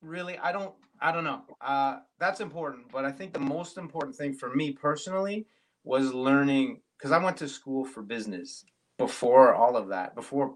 really 0.00 0.38
I 0.38 0.50
don't 0.50 0.74
I 1.02 1.12
don't 1.12 1.24
know. 1.24 1.42
Uh 1.60 1.98
that's 2.18 2.40
important, 2.40 2.90
but 2.92 3.04
I 3.04 3.12
think 3.12 3.32
the 3.32 3.40
most 3.40 3.76
important 3.76 4.16
thing 4.16 4.34
for 4.34 4.54
me 4.54 4.72
personally 4.72 5.46
was 5.84 6.14
learning 6.14 6.80
cuz 6.98 7.10
I 7.10 7.18
went 7.18 7.36
to 7.38 7.48
school 7.48 7.84
for 7.84 8.02
business 8.02 8.64
before 8.98 9.54
all 9.54 9.76
of 9.76 9.88
that. 9.88 10.14
Before 10.14 10.54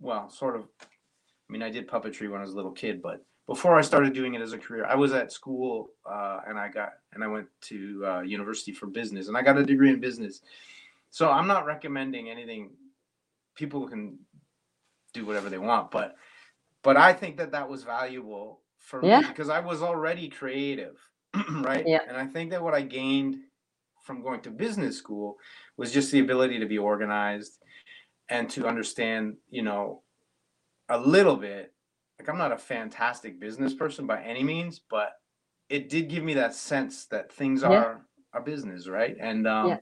well, 0.00 0.28
sort 0.28 0.56
of 0.56 0.68
I 1.48 1.52
mean, 1.52 1.62
I 1.62 1.70
did 1.70 1.88
puppetry 1.88 2.30
when 2.30 2.40
I 2.40 2.44
was 2.44 2.52
a 2.52 2.56
little 2.56 2.72
kid, 2.72 3.00
but 3.02 3.24
before 3.46 3.78
I 3.78 3.82
started 3.82 4.14
doing 4.14 4.34
it 4.34 4.40
as 4.40 4.54
a 4.54 4.58
career, 4.58 4.86
I 4.86 4.94
was 4.94 5.12
at 5.12 5.30
school 5.30 5.90
uh, 6.06 6.40
and 6.46 6.58
I 6.58 6.68
got 6.68 6.94
and 7.12 7.22
I 7.22 7.26
went 7.26 7.48
to 7.62 8.04
uh, 8.06 8.20
university 8.22 8.72
for 8.72 8.86
business 8.86 9.28
and 9.28 9.36
I 9.36 9.42
got 9.42 9.58
a 9.58 9.64
degree 9.64 9.90
in 9.90 10.00
business. 10.00 10.40
So 11.10 11.30
I'm 11.30 11.46
not 11.46 11.66
recommending 11.66 12.30
anything. 12.30 12.70
People 13.54 13.86
can 13.86 14.18
do 15.12 15.24
whatever 15.24 15.48
they 15.48 15.58
want, 15.58 15.90
but 15.90 16.16
but 16.82 16.96
I 16.96 17.12
think 17.12 17.36
that 17.36 17.52
that 17.52 17.68
was 17.68 17.84
valuable 17.84 18.63
for 18.84 19.04
yeah. 19.04 19.20
me 19.20 19.28
because 19.28 19.48
I 19.48 19.60
was 19.60 19.82
already 19.82 20.28
creative, 20.28 20.96
right? 21.50 21.84
Yeah. 21.86 22.00
And 22.06 22.16
I 22.16 22.26
think 22.26 22.50
that 22.50 22.62
what 22.62 22.74
I 22.74 22.82
gained 22.82 23.36
from 24.02 24.22
going 24.22 24.40
to 24.42 24.50
business 24.50 24.96
school 24.96 25.38
was 25.76 25.92
just 25.92 26.12
the 26.12 26.20
ability 26.20 26.58
to 26.58 26.66
be 26.66 26.78
organized 26.78 27.58
and 28.28 28.48
to 28.50 28.66
understand, 28.66 29.36
you 29.50 29.62
know, 29.62 30.02
a 30.90 30.98
little 30.98 31.36
bit 31.36 31.72
like 32.18 32.28
I'm 32.28 32.38
not 32.38 32.52
a 32.52 32.58
fantastic 32.58 33.40
business 33.40 33.74
person 33.74 34.06
by 34.06 34.22
any 34.22 34.42
means, 34.42 34.80
but 34.88 35.12
it 35.68 35.88
did 35.88 36.08
give 36.08 36.22
me 36.22 36.34
that 36.34 36.54
sense 36.54 37.06
that 37.06 37.32
things 37.32 37.62
yeah. 37.62 37.68
are 37.68 38.06
a 38.34 38.40
business, 38.40 38.86
right? 38.86 39.16
And 39.18 39.48
um 39.48 39.68
yeah. 39.68 39.78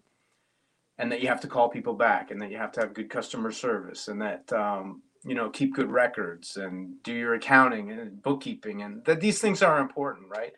and 0.98 1.10
that 1.10 1.20
you 1.20 1.28
have 1.28 1.40
to 1.40 1.48
call 1.48 1.68
people 1.68 1.94
back 1.94 2.30
and 2.30 2.40
that 2.40 2.50
you 2.50 2.56
have 2.56 2.72
to 2.72 2.80
have 2.80 2.94
good 2.94 3.10
customer 3.10 3.50
service 3.50 4.08
and 4.08 4.22
that 4.22 4.50
um 4.52 5.02
you 5.24 5.34
know 5.34 5.50
keep 5.50 5.74
good 5.74 5.90
records 5.90 6.56
and 6.56 7.02
do 7.02 7.12
your 7.12 7.34
accounting 7.34 7.90
and 7.90 8.22
bookkeeping 8.22 8.82
and 8.82 9.04
that 9.04 9.20
these 9.20 9.40
things 9.40 9.62
are 9.62 9.80
important, 9.80 10.28
right? 10.28 10.52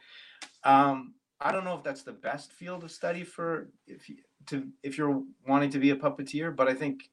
Um 0.65 1.15
I 1.41 1.53
don't 1.53 1.65
know 1.65 1.77
if 1.77 1.83
that's 1.83 2.03
the 2.03 2.13
best 2.13 2.53
field 2.53 2.85
of 2.85 2.91
study 2.91 3.25
for 3.25 3.69
if 3.87 4.09
you 4.09 4.17
to 4.47 4.69
if 4.83 4.99
you're 4.99 5.23
wanting 5.47 5.71
to 5.71 5.79
be 5.79 5.91
a 5.91 5.97
puppeteer, 5.97 6.55
but 6.55 6.69
I 6.69 6.75
think 6.75 7.11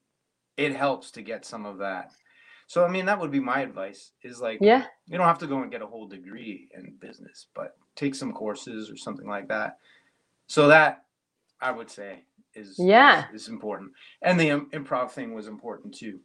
it 0.57 0.75
helps 0.75 1.11
to 1.11 1.21
get 1.21 1.45
some 1.45 1.65
of 1.65 1.79
that 1.79 2.11
so 2.71 2.85
I 2.85 2.87
mean, 2.87 3.05
that 3.07 3.19
would 3.19 3.31
be 3.31 3.41
my 3.41 3.59
advice: 3.59 4.11
is 4.23 4.39
like, 4.39 4.59
yeah, 4.61 4.85
you 5.05 5.17
don't 5.17 5.27
have 5.27 5.39
to 5.39 5.47
go 5.47 5.61
and 5.61 5.69
get 5.69 5.81
a 5.81 5.85
whole 5.85 6.07
degree 6.07 6.69
in 6.73 6.95
business, 7.01 7.47
but 7.53 7.75
take 7.97 8.15
some 8.15 8.31
courses 8.31 8.89
or 8.89 8.95
something 8.95 9.27
like 9.27 9.49
that. 9.49 9.77
So 10.47 10.69
that 10.69 11.03
I 11.59 11.71
would 11.71 11.91
say 11.91 12.23
is 12.55 12.75
yeah 12.79 13.25
is, 13.33 13.41
is 13.41 13.47
important, 13.49 13.91
and 14.21 14.39
the 14.39 14.51
improv 14.71 15.11
thing 15.11 15.33
was 15.33 15.47
important 15.47 15.93
too. 15.93 16.21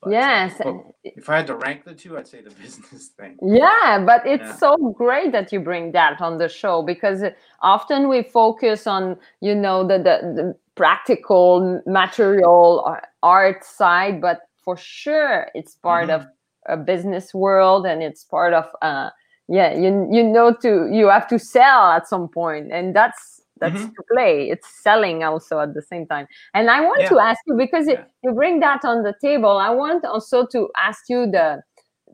But, 0.00 0.08
uh, 0.08 0.12
yes. 0.12 0.60
Uh, 0.60 0.78
if 1.02 1.28
I 1.28 1.38
had 1.38 1.46
to 1.48 1.56
rank 1.56 1.84
the 1.84 1.94
two, 1.94 2.16
I'd 2.16 2.28
say 2.28 2.40
the 2.40 2.50
business 2.62 3.08
thing. 3.08 3.36
Yeah, 3.42 4.04
but 4.06 4.26
it's 4.26 4.42
yeah. 4.42 4.56
so 4.56 4.76
great 4.96 5.32
that 5.32 5.52
you 5.52 5.60
bring 5.60 5.92
that 5.92 6.20
on 6.20 6.38
the 6.38 6.48
show 6.48 6.82
because 6.82 7.22
often 7.62 8.08
we 8.08 8.22
focus 8.22 8.86
on, 8.86 9.16
you 9.40 9.54
know, 9.54 9.86
the, 9.86 9.98
the, 9.98 10.32
the 10.34 10.56
practical 10.76 11.82
material 11.86 12.84
uh, 12.86 13.00
art 13.22 13.64
side, 13.64 14.20
but 14.20 14.48
for 14.68 14.76
sure 14.76 15.48
it's 15.54 15.76
part 15.76 16.10
mm-hmm. 16.10 16.20
of 16.20 16.28
a 16.66 16.76
business 16.76 17.32
world 17.32 17.86
and 17.86 18.02
it's 18.02 18.22
part 18.22 18.52
of 18.52 18.66
uh 18.82 19.08
yeah 19.48 19.72
you 19.72 20.06
you 20.12 20.22
know 20.22 20.52
to 20.52 20.86
you 20.92 21.08
have 21.08 21.26
to 21.26 21.38
sell 21.38 21.90
at 21.92 22.06
some 22.06 22.28
point 22.28 22.70
and 22.70 22.94
that's 22.94 23.37
that's 23.60 23.84
Mhm. 23.84 23.94
to 23.96 24.02
play 24.12 24.50
it's 24.50 24.68
selling 24.82 25.22
also 25.24 25.60
at 25.60 25.74
the 25.74 25.82
same 25.82 26.06
time 26.06 26.26
and 26.54 26.70
i 26.70 26.80
want 26.80 27.00
Yeah. 27.00 27.08
to 27.08 27.18
ask 27.18 27.40
you 27.46 27.54
because 27.54 27.88
it, 27.88 27.98
Yeah. 27.98 28.04
you 28.22 28.32
bring 28.32 28.60
that 28.60 28.84
on 28.84 29.02
the 29.02 29.14
table 29.20 29.58
i 29.58 29.70
want 29.70 30.04
also 30.04 30.46
to 30.46 30.70
ask 30.76 31.08
you 31.08 31.26
the 31.30 31.62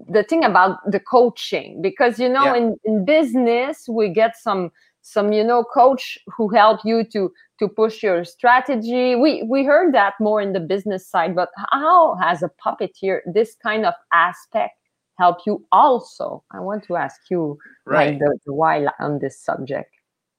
the 0.09 0.25
thing 0.25 0.45
about 0.45 0.79
the 0.91 0.99
coaching 1.01 1.81
because 1.81 2.19
you 2.19 2.29
know 2.29 2.53
Yeah. 2.53 2.57
in, 2.57 2.77
in 2.85 3.05
business 3.05 3.89
we 3.89 4.09
get 4.09 4.37
some 4.37 4.71
some 5.03 5.33
you 5.33 5.45
know 5.45 5.63
coach 5.63 6.19
who 6.37 6.49
help 6.49 6.81
you 6.85 7.05
to 7.05 7.31
to 7.61 7.69
push 7.69 8.03
your 8.03 8.25
strategy 8.25 9.15
we 9.15 9.43
we 9.45 9.63
heard 9.65 9.95
that 9.95 10.15
more 10.19 10.41
in 10.41 10.53
the 10.53 10.61
business 10.61 11.07
side 11.07 11.35
but 11.37 11.51
how 11.71 12.15
has 12.17 12.43
a 12.43 12.51
puppeteer 12.65 13.21
this 13.33 13.55
kind 13.63 13.87
of 13.87 13.95
aspect 14.13 14.75
help 15.19 15.39
you 15.47 15.65
also 15.71 16.43
i 16.51 16.59
want 16.59 16.83
to 16.83 16.97
ask 16.97 17.21
you 17.31 17.57
Right. 17.87 18.11
like 18.13 18.19
the, 18.19 18.39
the 18.47 18.53
why 18.53 18.87
on 18.99 19.19
this 19.21 19.39
subject 19.39 19.94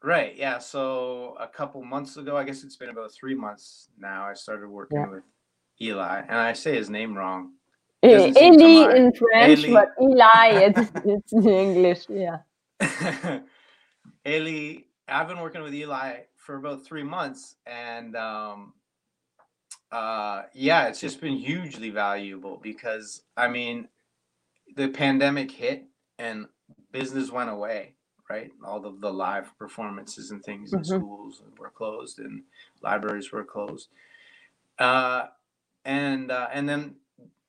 Right. 0.05 0.35
Yeah. 0.38 0.59
So 0.59 1.35
a 1.39 1.47
couple 1.47 1.83
months 1.83 2.15
ago, 2.17 2.38
I 2.38 2.43
guess 2.43 2.63
it's 2.63 2.75
been 2.75 2.89
about 2.89 3.12
three 3.12 3.33
months 3.33 3.89
now. 3.97 4.27
I 4.27 4.35
started 4.35 4.69
working 4.69 5.00
Yeah. 5.00 5.09
with 5.09 5.24
Eli, 5.81 6.19
and 6.29 6.38
I 6.38 6.53
say 6.53 6.75
his 6.75 6.91
name 6.91 7.17
wrong. 7.17 7.53
Eh, 8.03 8.12
Doesn't 8.12 8.35
seem 8.38 8.57
to 8.59 8.63
Eli 8.65 8.95
in 8.97 9.13
French, 9.13 9.59
Eli. 9.63 9.74
but 9.74 9.89
Eli 10.00 10.50
it's, 10.67 10.91
it's 11.05 11.33
in 11.33 11.47
English. 11.50 12.05
Yeah. 12.07 12.38
Eli, 14.27 14.83
I've 15.07 15.27
been 15.27 15.39
working 15.39 15.63
with 15.63 15.74
Eli 15.74 16.17
for 16.38 16.57
about 16.57 16.85
three 16.85 17.01
months, 17.03 17.55
and 17.65 18.15
um, 18.15 18.74
uh, 19.91 20.43
yeah, 20.53 20.85
it's 20.88 21.00
just 21.01 21.19
been 21.19 21.35
hugely 21.35 21.89
valuable 21.89 22.59
because 22.62 23.24
I 23.35 23.47
mean, 23.47 23.88
the 24.75 24.89
pandemic 24.89 25.50
hit 25.50 25.85
and 26.19 26.45
business 26.91 27.31
went 27.31 27.50
away, 27.50 27.94
right? 28.29 28.51
All 28.65 28.86
of 28.86 29.01
the 29.01 29.12
live 29.12 29.58
performances 29.58 30.32
and 30.32 30.44
things 30.44 30.74
in 30.74 30.84
Mhm. 30.84 30.86
schools 30.86 31.41
were 31.58 31.70
closed 31.70 32.20
and 32.20 32.44
libraries 32.82 33.32
were 33.32 33.44
closed, 33.44 33.89
uh, 34.79 35.27
and 35.86 36.32
uh, 36.32 36.48
and 36.51 36.67
then 36.67 36.96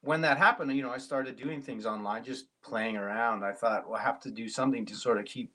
when 0.03 0.21
that 0.21 0.39
happened, 0.39 0.73
you 0.73 0.83
know, 0.83 0.91
I 0.93 0.99
started 0.99 1.37
doing 1.37 1.61
things 1.63 1.85
online, 1.87 2.23
just 2.25 2.47
playing 2.63 2.97
around. 2.97 3.45
I 3.45 3.53
thought, 3.53 3.89
well, 3.89 3.99
I 3.99 4.03
have 4.03 4.21
to 4.21 4.31
do 4.31 4.49
something 4.49 4.87
to 4.87 4.95
sort 4.95 5.19
of 5.19 5.25
keep 5.25 5.53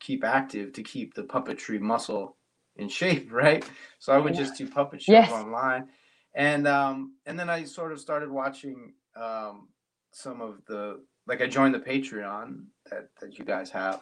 keep 0.00 0.24
active 0.24 0.72
to 0.74 0.82
keep 0.82 1.14
the 1.14 1.24
puppetry 1.24 1.80
muscle 1.80 2.36
in 2.76 2.88
shape, 2.88 3.32
right? 3.32 3.68
So 3.98 4.12
I 4.12 4.18
would 4.18 4.34
Yeah. 4.34 4.40
just 4.40 4.56
do 4.56 4.68
puppet 4.68 5.02
shows 5.02 5.14
Yes. 5.14 5.30
online, 5.30 5.88
and 6.34 6.68
um, 6.68 7.14
and 7.26 7.38
then 7.38 7.50
I 7.50 7.64
sort 7.64 7.92
of 7.92 8.00
started 8.00 8.30
watching 8.30 8.94
um, 9.16 9.68
some 10.12 10.40
of 10.40 10.64
the 10.66 11.02
like 11.26 11.40
I 11.42 11.46
joined 11.46 11.74
the 11.74 11.80
Patreon 11.80 12.66
that 12.90 13.08
that 13.20 13.38
you 13.38 13.44
guys 13.44 13.70
have, 13.70 14.00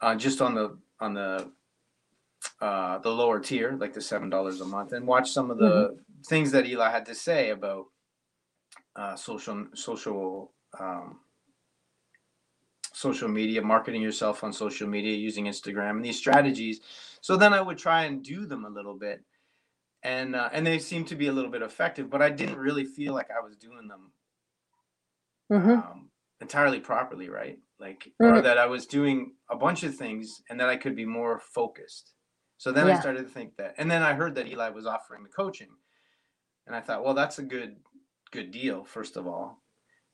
uh, 0.00 0.14
just 0.14 0.40
on 0.40 0.54
the 0.54 0.78
on 1.00 1.14
the 1.14 1.50
uh, 2.60 2.98
the 2.98 3.10
lower 3.10 3.40
tier, 3.40 3.76
like 3.78 3.92
the 3.92 4.00
seven 4.00 4.30
dollars 4.30 4.60
a 4.60 4.64
month, 4.64 4.92
and 4.92 5.06
watch 5.06 5.30
some 5.30 5.50
of 5.50 5.58
the 5.58 5.98
things 6.26 6.50
that 6.52 6.66
Eli 6.66 6.90
had 6.90 7.06
to 7.06 7.14
say 7.14 7.50
about 7.50 7.86
uh, 8.94 9.16
social 9.16 9.66
social 9.74 10.52
um, 10.78 11.20
social 12.92 13.28
media, 13.28 13.60
marketing 13.62 14.00
yourself 14.02 14.42
on 14.44 14.52
social 14.52 14.88
media 14.88 15.14
using 15.14 15.44
Instagram 15.46 15.90
and 15.96 16.04
these 16.04 16.16
strategies. 16.18 16.80
So 17.20 17.36
then 17.36 17.52
I 17.52 17.60
would 17.60 17.78
try 17.78 18.04
and 18.04 18.22
do 18.22 18.46
them 18.46 18.64
a 18.64 18.70
little 18.70 18.94
bit, 18.94 19.22
and 20.02 20.34
uh, 20.36 20.48
and 20.52 20.66
they 20.66 20.78
seemed 20.78 21.08
to 21.08 21.16
be 21.16 21.26
a 21.26 21.32
little 21.32 21.50
bit 21.50 21.62
effective, 21.62 22.08
but 22.10 22.22
I 22.22 22.30
didn't 22.30 22.58
really 22.58 22.84
feel 22.84 23.12
like 23.14 23.30
I 23.30 23.40
was 23.44 23.56
doing 23.56 23.88
them 23.88 24.12
Mhm. 25.50 25.78
um, 25.78 26.10
entirely 26.40 26.80
properly, 26.80 27.28
right? 27.28 27.58
Like, 27.78 28.10
or 28.20 28.32
Mhm. 28.32 28.42
that 28.44 28.56
I 28.58 28.66
was 28.66 28.86
doing 28.86 29.34
a 29.50 29.56
bunch 29.56 29.82
of 29.82 29.94
things 29.94 30.42
and 30.48 30.58
that 30.60 30.68
I 30.68 30.76
could 30.76 30.96
be 30.96 31.04
more 31.04 31.38
focused. 31.38 32.14
So 32.56 32.72
then 32.72 32.88
I 32.88 32.98
started 32.98 33.24
to 33.24 33.28
think 33.28 33.54
that, 33.56 33.74
and 33.76 33.90
then 33.90 34.02
I 34.02 34.14
heard 34.14 34.34
that 34.36 34.46
Eli 34.48 34.70
was 34.70 34.86
offering 34.86 35.22
the 35.22 35.28
coaching, 35.28 35.68
and 36.66 36.74
I 36.74 36.80
thought, 36.80 37.04
well, 37.04 37.12
that's 37.12 37.38
a 37.38 37.42
good, 37.42 37.76
good 38.30 38.50
deal, 38.50 38.82
first 38.84 39.16
of 39.18 39.26
all, 39.26 39.62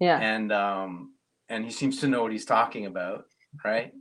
Yeah. 0.01 0.19
and 0.19 0.51
um, 0.53 1.15
and 1.49 1.65
he 1.65 1.71
seems 1.71 2.01
to 2.01 2.09
know 2.09 2.23
what 2.23 2.33
he's 2.33 2.45
talking 2.47 2.87
about, 2.87 3.27
right? 3.65 3.95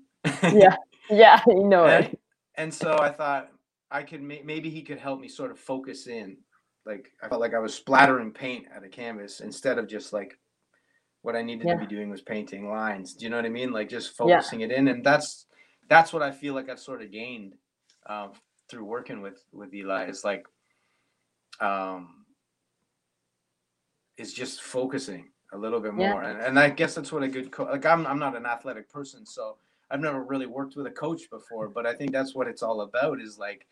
Yeah. 0.44 0.76
Yeah. 1.10 1.42
You 1.48 1.68
know 1.68 1.86
and, 1.86 2.06
it. 2.06 2.20
and 2.56 2.74
so 2.74 2.98
I 2.98 3.10
thought 3.12 3.52
I 3.92 4.02
could 4.04 4.22
may- 4.22 4.42
maybe 4.44 4.70
he 4.70 4.82
could 4.82 4.98
help 5.00 5.20
me 5.20 5.28
sort 5.28 5.52
of 5.52 5.60
focus 5.60 6.08
in. 6.08 6.38
Like 6.86 7.12
I 7.22 7.28
felt 7.28 7.42
like 7.42 7.54
I 7.54 7.60
was 7.60 7.76
splattering 7.76 8.32
paint 8.32 8.68
at 8.74 8.84
a 8.84 8.90
canvas 8.90 9.42
instead 9.42 9.78
of 9.78 9.88
just 9.88 10.14
like 10.14 10.40
what 11.22 11.36
I 11.36 11.42
needed 11.42 11.68
Yeah. 11.68 11.74
to 11.76 11.80
be 11.80 11.86
doing 11.86 12.10
was 12.10 12.22
painting 12.22 12.70
lines. 12.70 13.14
Do 13.14 13.26
you 13.26 13.30
know 13.30 13.38
what 13.38 13.46
I 13.46 13.50
mean? 13.50 13.72
Like 13.72 13.90
just 13.90 14.10
Yeah. 14.20 14.38
focusing 14.38 14.62
it 14.62 14.72
in, 14.72 14.88
and 14.88 15.04
that's 15.04 15.46
that's 15.88 16.14
what 16.14 16.22
I 16.24 16.32
feel 16.32 16.54
like 16.54 16.70
I've 16.70 16.80
sort 16.80 17.02
of 17.02 17.12
gained 17.12 17.56
um, 18.08 18.32
through 18.70 18.86
working 18.86 19.22
with 19.22 19.44
with 19.52 19.74
Eli. 19.74 20.04
It's 20.06 20.24
like 20.24 20.48
um, 21.60 22.26
is 24.18 24.34
just 24.34 24.62
focusing 24.62 25.32
a 25.54 25.58
little 25.58 25.80
bit 25.80 25.94
Yeah. 25.96 26.10
more, 26.14 26.24
and, 26.24 26.40
and 26.42 26.60
I 26.60 26.70
guess 26.70 26.96
that's 26.96 27.12
what 27.12 27.24
a 27.24 27.28
good 27.28 27.52
coach. 27.52 27.70
Like 27.70 27.86
I'm 27.86 28.08
I'm 28.08 28.20
not 28.20 28.36
an 28.36 28.46
athletic 28.46 28.90
person, 28.90 29.26
so 29.26 29.58
I've 29.90 30.00
never 30.00 30.24
really 30.24 30.46
worked 30.48 30.76
with 30.76 30.88
a 30.88 30.92
coach 30.92 31.30
before, 31.30 31.68
but 31.68 31.86
I 31.86 31.94
think 31.94 32.12
that's 32.12 32.34
what 32.34 32.48
it's 32.48 32.64
all 32.64 32.82
about. 32.82 33.22
Is 33.22 33.38
like 33.38 33.68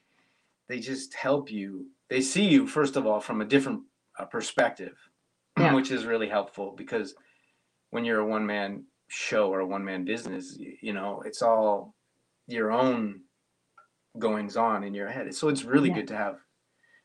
they 0.67 0.79
just 0.79 1.13
help 1.15 1.49
you. 1.51 1.87
They 2.09 2.21
see 2.21 2.43
you 2.47 2.67
first 2.67 2.95
of 2.95 3.07
all 3.07 3.19
from 3.19 3.41
a 3.41 3.45
different 3.45 3.81
uh, 4.19 4.25
perspective, 4.25 4.97
Yeah. 5.57 5.73
which 5.73 5.89
is 5.89 6.05
really 6.05 6.27
helpful 6.29 6.73
because 6.75 7.15
when 7.91 8.05
you're 8.05 8.19
a 8.19 8.25
one 8.25 8.45
man 8.45 8.83
show 9.07 9.49
or 9.49 9.59
a 9.61 9.65
one 9.65 9.83
man 9.83 10.05
business, 10.05 10.57
you 10.59 10.93
know, 10.93 11.21
it's 11.25 11.41
all 11.41 11.95
your 12.47 12.71
own 12.71 13.21
goings 14.17 14.57
on 14.57 14.83
in 14.83 14.93
your 14.93 15.07
head. 15.07 15.33
So 15.33 15.49
it's 15.49 15.63
really 15.63 15.89
Yeah. 15.89 15.95
good 15.95 16.07
to 16.09 16.17
have 16.17 16.37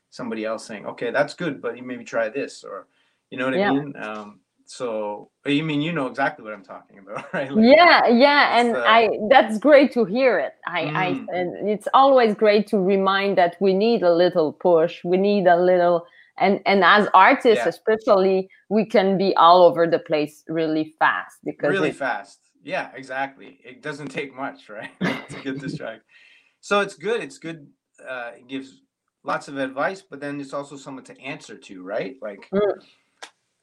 somebody 0.09 0.45
else 0.45 0.65
saying, 0.65 0.85
okay, 0.85 1.11
that's 1.11 1.33
good, 1.33 1.61
but 1.61 1.77
you 1.77 1.83
maybe 1.83 2.03
try 2.03 2.29
this 2.29 2.63
or, 2.63 2.87
you 3.29 3.37
know 3.37 3.45
what 3.45 3.55
Yeah. 3.55 3.69
I 3.69 3.73
mean? 3.73 3.95
Um, 3.97 4.39
so 4.65 5.29
you 5.45 5.63
mean 5.63 5.81
you 5.81 5.93
know 5.93 6.07
exactly 6.07 6.43
what 6.43 6.53
I'm 6.53 6.63
talking 6.63 6.97
about, 6.99 7.25
right? 7.33 7.51
Like, 7.53 7.63
yeah 7.63 8.07
yeah 8.07 8.59
and 8.59 8.75
uh, 8.75 8.83
i 8.87 9.07
that's 9.29 9.59
great 9.59 9.91
to 9.93 10.03
hear 10.05 10.39
it 10.39 10.53
i 10.65 10.81
i 10.95 11.07
Mm. 11.13 11.25
and 11.29 11.69
it's 11.69 11.87
always 11.93 12.33
great 12.33 12.65
to 12.67 12.79
remind 12.79 13.37
that 13.37 13.55
we 13.59 13.73
need 13.73 14.01
a 14.01 14.11
little 14.13 14.51
push 14.53 15.03
we 15.03 15.17
need 15.17 15.45
a 15.47 15.55
little 15.55 16.05
and 16.37 16.59
and 16.65 16.83
as 16.83 17.07
artists 17.13 17.63
Yeah. 17.65 17.69
especially 17.69 18.49
we 18.69 18.85
can 18.85 19.17
be 19.17 19.35
all 19.35 19.63
over 19.63 19.87
the 19.87 19.99
place 19.99 20.43
really 20.47 20.93
fast 20.99 21.37
because 21.43 21.69
really 21.69 21.91
fast. 21.91 22.39
Yeah, 22.63 22.89
exactly. 22.95 23.59
It 23.63 23.83
doesn't 23.83 24.07
take 24.07 24.33
much, 24.35 24.69
right? 24.77 24.89
to 25.29 25.35
get 25.43 25.53
this 25.59 25.71
distracted. 25.73 26.01
So 26.61 26.79
it's 26.79 26.95
good. 26.95 27.21
It's 27.21 27.37
good. 27.37 27.67
Uh, 28.01 28.31
it 28.37 28.47
gives 28.47 28.81
lots 29.23 29.47
of 29.47 29.57
advice, 29.59 30.01
but 30.01 30.19
then 30.19 30.41
it's 30.41 30.51
also 30.51 30.75
someone 30.77 31.03
to 31.03 31.15
answer 31.21 31.55
to, 31.57 31.83
right? 31.83 32.15
Like 32.23 32.49
Mm. 32.51 32.83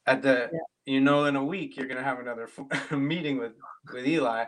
at 0.07 0.21
the, 0.21 0.49
Yeah. 0.53 0.59
you 0.85 1.01
know, 1.01 1.25
in 1.25 1.35
a 1.35 1.43
week 1.43 1.75
you're 1.75 1.87
gonna 1.87 2.01
have 2.11 2.19
another 2.21 2.47
meeting 2.91 3.37
with 3.39 3.55
with 3.93 4.07
Eli, 4.07 4.45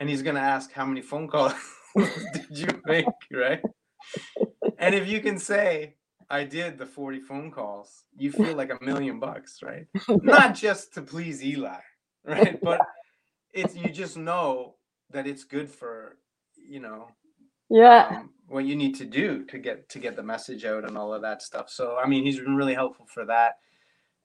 and 0.00 0.08
he's 0.08 0.22
gonna 0.22 0.40
ask 0.56 0.72
how 0.72 0.86
many 0.86 1.02
phone 1.02 1.28
calls 1.28 1.52
did 2.32 2.46
you 2.62 2.68
make, 2.86 3.06
right? 3.30 3.62
And 4.78 4.94
if 4.94 5.06
you 5.06 5.20
can 5.20 5.38
say 5.38 5.96
I 6.30 6.44
did 6.44 6.78
the 6.78 6.86
40 6.86 7.20
phone 7.20 7.50
calls, 7.50 8.04
you 8.16 8.30
feel 8.30 8.54
like 8.54 8.70
a 8.70 8.78
million 8.84 9.18
bucks, 9.18 9.60
right? 9.62 9.86
Not 10.08 10.54
just 10.54 10.94
to 10.94 11.02
please 11.02 11.42
Eli, 11.42 11.80
right? 12.24 12.58
But 12.62 12.80
it's 13.52 13.74
you 13.74 13.90
just 13.90 14.16
know 14.16 14.74
that 15.10 15.26
it's 15.26 15.44
good 15.44 15.70
for 15.70 16.18
you 16.54 16.80
know 16.80 17.08
yeah 17.70 18.08
um, 18.10 18.30
what 18.46 18.66
you 18.66 18.76
need 18.76 18.94
to 18.94 19.06
do 19.06 19.42
to 19.44 19.58
get 19.58 19.88
to 19.88 19.98
get 19.98 20.16
the 20.16 20.22
message 20.22 20.66
out 20.66 20.84
and 20.84 20.98
all 20.98 21.14
of 21.14 21.22
that 21.22 21.42
stuff. 21.42 21.70
So 21.70 21.96
I 21.96 22.06
mean, 22.06 22.24
he's 22.24 22.38
been 22.38 22.56
really 22.56 22.74
helpful 22.74 23.06
for 23.12 23.24
that, 23.26 23.54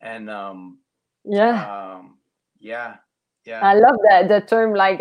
and 0.02 0.30
um, 0.30 0.80
yeah 1.24 1.96
um, 1.96 2.18
yeah, 2.60 2.96
yeah, 3.46 3.62
I 3.62 3.74
love 3.76 3.96
that 4.10 4.28
the 4.28 4.42
term 4.42 4.74
like 4.74 5.00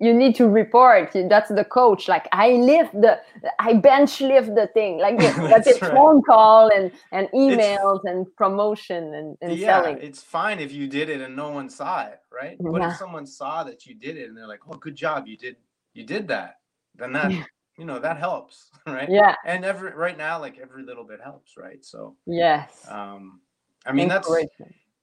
you 0.00 0.14
need 0.14 0.34
to 0.36 0.48
report. 0.48 1.12
That's 1.12 1.50
the 1.50 1.64
coach. 1.64 2.08
Like 2.08 2.26
I 2.32 2.52
lift 2.52 2.92
the, 2.94 3.20
I 3.58 3.74
bench 3.74 4.20
lift 4.20 4.54
the 4.54 4.66
thing. 4.68 4.98
Like 4.98 5.18
That's 5.52 5.66
it's 5.66 5.82
right. 5.82 5.92
phone 5.92 6.22
call 6.22 6.70
and 6.74 6.90
and 7.12 7.28
emails 7.34 8.00
and 8.04 8.26
promotion 8.36 9.14
and, 9.14 9.36
and 9.42 9.56
yeah. 9.56 9.82
selling. 9.82 9.98
It's 9.98 10.22
fine 10.22 10.58
if 10.58 10.72
you 10.72 10.86
did 10.88 11.10
it 11.10 11.20
and 11.20 11.36
no 11.36 11.50
one 11.50 11.68
saw 11.68 12.06
it, 12.06 12.20
right? 12.32 12.56
But 12.58 12.82
if 12.82 12.96
someone 12.96 13.26
saw 13.26 13.62
that 13.64 13.86
you 13.86 13.94
did 13.94 14.16
it 14.16 14.28
and 14.28 14.36
they're 14.36 14.48
like, 14.48 14.60
"Oh, 14.66 14.76
good 14.78 14.96
job, 14.96 15.26
you 15.26 15.36
did, 15.36 15.56
you 15.92 16.04
did 16.04 16.26
that," 16.28 16.56
then 16.96 17.12
that 17.12 17.30
Yeah. 17.30 17.44
you 17.76 17.84
know 17.84 17.98
that 17.98 18.16
helps, 18.16 18.70
right? 18.86 19.08
Yeah. 19.08 19.34
And 19.44 19.66
every 19.66 19.92
right 19.92 20.16
now, 20.16 20.40
like 20.40 20.58
every 20.58 20.82
little 20.82 21.04
bit 21.04 21.20
helps, 21.22 21.56
right? 21.58 21.84
So. 21.84 22.16
Yes. 22.26 22.86
um 22.88 23.40
i 23.86 23.92
mean 23.92 24.08
that's 24.08 24.30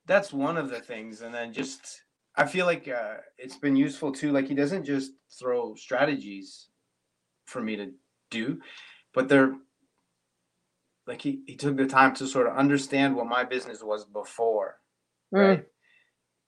that's 0.05 0.31
one 0.31 0.55
of 0.55 0.69
the 0.69 0.79
things 0.79 1.21
and 1.21 1.33
then 1.33 1.51
just 1.51 2.03
i 2.37 2.45
feel 2.45 2.65
like 2.65 2.87
uh 2.87 3.15
it's 3.37 3.57
been 3.57 3.75
useful 3.75 4.11
too 4.11 4.31
like 4.31 4.47
he 4.47 4.53
doesn't 4.55 4.85
just 4.85 5.11
throw 5.39 5.75
strategies 5.75 6.67
for 7.45 7.61
me 7.61 7.75
to 7.75 7.91
do 8.29 8.59
but 9.13 9.27
they're 9.27 9.55
like 11.07 11.21
he, 11.21 11.41
he 11.47 11.55
took 11.55 11.77
the 11.77 11.85
time 11.85 12.13
to 12.13 12.27
sort 12.27 12.47
of 12.47 12.55
understand 12.57 13.15
what 13.15 13.27
my 13.27 13.43
business 13.43 13.81
was 13.83 14.05
before 14.05 14.75
Mm. 15.33 15.39
right? 15.39 15.65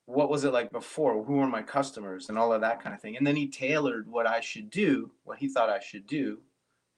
What 0.06 0.30
was 0.30 0.44
it 0.44 0.52
like 0.52 0.72
before? 0.72 1.22
Who 1.22 1.34
were 1.34 1.46
my 1.46 1.62
customers 1.62 2.30
and 2.30 2.38
all 2.38 2.52
of 2.52 2.62
that 2.62 2.82
kind 2.82 2.94
of 2.94 3.00
thing? 3.02 3.16
And 3.18 3.26
then 3.26 3.36
he 3.36 3.46
tailored 3.46 4.08
what 4.10 4.26
i 4.26 4.40
should 4.40 4.70
do 4.70 5.10
what 5.24 5.38
he 5.38 5.48
thought 5.48 5.68
i 5.68 5.78
should 5.80 6.06
do 6.06 6.38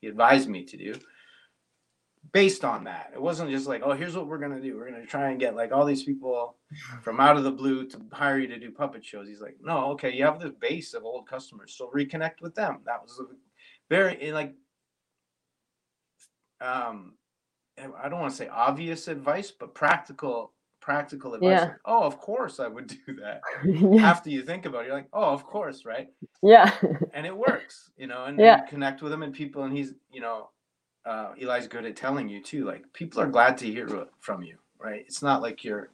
he 0.01 0.07
advised 0.09 0.49
me 0.49 0.65
to 0.65 0.77
do 0.77 0.95
based 2.33 2.65
on 2.65 2.85
that. 2.85 3.11
It 3.15 3.21
wasn't 3.21 3.51
just 3.51 3.67
like, 3.67 3.83
oh, 3.85 3.93
here's 3.93 4.17
what 4.17 4.27
we're 4.27 4.39
gonna 4.39 4.61
do. 4.61 4.77
We're 4.77 4.91
gonna 4.91 5.05
try 5.07 5.31
and 5.31 5.41
get 5.41 5.57
like 5.57 5.73
all 5.73 5.85
these 5.85 6.05
people 6.05 6.57
from 7.03 7.21
out 7.21 7.37
of 7.37 7.45
the 7.45 7.51
blue 7.51 7.87
to 7.89 8.01
hire 8.13 8.39
you 8.39 8.47
to 8.49 8.59
do 8.59 8.71
puppet 8.71 9.05
shows. 9.05 9.29
He's 9.29 9.41
like, 9.41 9.57
no, 9.61 9.91
okay, 9.93 10.13
you 10.15 10.25
have 10.25 10.41
this 10.41 10.53
base 10.61 10.95
of 10.95 11.05
old 11.05 11.29
customers, 11.29 11.75
so 11.77 11.91
reconnect 11.95 12.41
with 12.41 12.55
them. 12.55 12.79
That 12.87 13.03
was 13.03 13.21
very 13.91 14.33
like, 14.33 14.55
um, 16.61 17.15
I 17.79 18.09
don't 18.09 18.21
want 18.21 18.31
to 18.33 18.37
say 18.37 18.49
obvious 18.49 19.09
advice, 19.09 19.51
but 19.51 19.75
practical, 19.75 20.53
practical 20.81 21.35
advice. 21.35 21.51
Yeah. 21.51 21.65
Like, 21.65 21.77
oh, 21.85 22.05
of 22.05 22.19
course 22.19 22.61
I 22.61 22.69
would 22.69 22.87
do 23.07 23.15
that. 23.21 23.41
yeah. 23.65 24.09
After 24.09 24.31
you 24.31 24.43
think 24.43 24.65
about 24.67 24.85
it, 24.85 24.87
you're 24.87 24.97
like, 24.97 25.09
oh, 25.13 25.31
of 25.31 25.45
course, 25.45 25.85
right? 25.85 26.09
yeah. 26.43 26.75
and 27.13 27.27
it 27.27 27.37
works, 27.37 27.91
you 27.97 28.07
know, 28.07 28.25
and, 28.25 28.39
Yeah. 28.39 28.61
and 28.61 28.69
connect 28.69 29.03
with 29.03 29.13
him 29.13 29.23
and 29.23 29.35
people. 29.35 29.65
And 29.65 29.77
he's, 29.77 29.95
you 30.11 30.21
know, 30.21 30.51
uh, 31.05 31.33
Eli's 31.41 31.67
good 31.67 31.85
at 31.85 31.97
telling 31.97 32.29
you 32.29 32.43
too. 32.43 32.65
Like 32.65 32.85
people 32.93 33.21
are 33.21 33.27
glad 33.27 33.59
to 33.59 33.67
hear 33.67 34.07
from 34.21 34.43
you, 34.43 34.57
right? 34.79 35.05
It's 35.07 35.23
not 35.23 35.43
like 35.43 35.65
you're, 35.65 35.91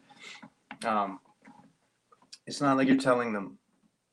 um, 0.84 1.20
it's 2.46 2.60
not 2.60 2.76
like 2.76 2.88
you're 2.88 2.96
telling 2.96 3.32
them. 3.32 3.58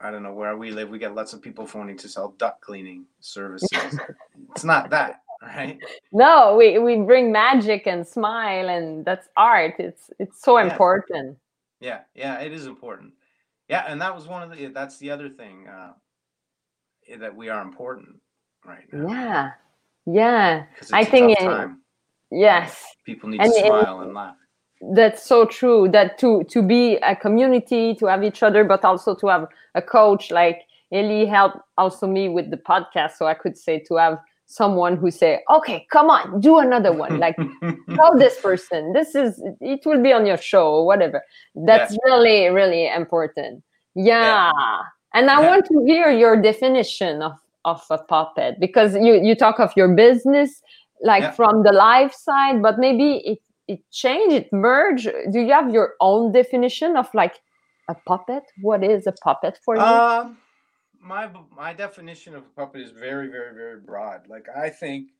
I 0.02 0.12
don't 0.12 0.24
know 0.24 0.34
where 0.34 0.58
we 0.58 0.72
live. 0.72 0.90
We 0.90 1.00
get 1.00 1.16
lots 1.16 1.34
of 1.34 1.42
people 1.42 1.66
phoning 1.66 1.98
to 1.98 2.10
sell 2.10 2.36
duct 2.38 2.62
cleaning 2.62 3.06
services. 3.22 3.70
it's 4.52 4.64
not 4.66 4.90
that, 4.90 5.22
right? 5.42 5.80
No, 6.12 6.56
we, 6.58 6.80
we 6.80 6.98
bring 6.98 7.32
magic 7.32 7.88
and 7.88 8.06
smile 8.06 8.70
and 8.70 9.06
that's 9.06 9.30
art. 9.38 9.76
It's 9.80 10.10
it's 10.20 10.42
so 10.42 10.58
Yes. 10.58 10.72
important. 10.72 11.38
Yeah, 11.80 12.02
yeah, 12.14 12.40
it 12.40 12.52
is 12.52 12.68
important. 12.68 13.14
Yeah, 13.70 13.86
and 13.88 14.02
that 14.02 14.14
was 14.14 14.28
one 14.28 14.44
of 14.44 14.56
the. 14.56 14.68
That's 14.68 14.98
the 15.00 15.12
other 15.12 15.30
thing 15.30 15.68
uh, 15.68 15.94
that 17.20 17.36
we 17.36 17.50
are 17.50 17.62
important 17.62 18.20
right 18.64 18.86
now. 18.92 19.08
Yeah. 19.08 19.52
Yeah. 20.06 20.66
I 20.94 21.04
think 21.06 21.40
in- 21.40 21.78
Yes. 22.32 22.84
people 23.06 23.30
need 23.30 23.42
and- 23.42 23.54
to 23.54 23.60
smile 23.68 24.02
and 24.02 24.14
laugh. 24.14 24.36
that's 24.94 25.24
so 25.24 25.46
true 25.46 25.88
that 25.90 26.18
to 26.20 26.44
to 26.54 26.62
be 26.62 26.98
a 26.98 27.16
community 27.16 27.96
to 27.96 28.06
have 28.08 28.24
each 28.24 28.44
other 28.44 28.64
but 28.64 28.84
also 28.84 29.16
to 29.16 29.28
have 29.28 29.48
a 29.74 29.82
coach 29.82 30.32
like 30.32 30.60
Eli 30.94 31.26
helped 31.26 31.58
also 31.78 32.06
me 32.08 32.30
with 32.30 32.52
the 32.52 32.58
podcast 32.58 33.12
so 33.18 33.26
i 33.26 33.34
could 33.34 33.58
say 33.58 33.80
to 33.88 33.96
have 33.96 34.18
someone 34.48 34.96
who 34.98 35.10
say 35.10 35.32
okay 35.50 35.88
come 35.92 36.10
on 36.10 36.40
do 36.42 36.60
another 36.60 36.92
one 36.92 37.18
like 37.26 37.38
tell 37.96 38.14
this 38.18 38.36
person 38.42 38.92
this 38.94 39.16
is 39.16 39.42
it 39.62 39.82
will 39.86 40.02
be 40.04 40.12
on 40.14 40.26
your 40.26 40.38
show 40.38 40.66
or 40.76 40.86
whatever 40.86 41.24
that's 41.68 41.98
really 42.06 42.50
really 42.50 42.84
important 43.02 43.64
yeah, 43.96 44.52
and 45.14 45.32
i 45.32 45.42
Yeah. 45.42 45.48
want 45.50 45.66
to 45.72 45.76
hear 45.86 46.12
your 46.12 46.36
definition 46.42 47.22
of 47.22 47.32
of 47.66 47.82
a 47.90 47.98
puppet 47.98 48.56
because 48.60 48.96
you 48.96 49.14
you 49.28 49.36
talk 49.36 49.60
of 49.60 49.72
your 49.76 49.90
business 49.96 50.62
like 51.02 51.24
Yeah. 51.24 51.32
from 51.32 51.64
the 51.64 51.74
live 51.74 52.14
side 52.14 52.62
but 52.62 52.78
maybe 52.78 53.08
it 53.32 53.40
it 53.68 53.80
changed 53.92 54.36
it 54.42 54.48
merged 54.54 55.10
do 55.34 55.40
you 55.40 55.52
have 55.52 55.70
your 55.78 55.90
own 56.00 56.32
definition 56.32 56.96
of 56.96 57.08
like 57.14 57.36
a 57.90 57.96
puppet 58.08 58.44
what 58.62 58.84
is 58.84 59.08
a 59.08 59.16
puppet 59.28 59.60
for 59.66 59.76
you 59.76 59.82
Um, 59.82 60.38
my 61.02 61.30
my 61.64 61.72
definition 61.74 62.36
of 62.36 62.44
a 62.44 62.54
puppet 62.60 62.82
is 62.82 62.92
very, 62.92 63.28
very, 63.28 63.54
very 63.54 63.80
broad. 63.80 64.20
Like 64.28 64.48
I 64.66 64.70
think, 64.82 65.12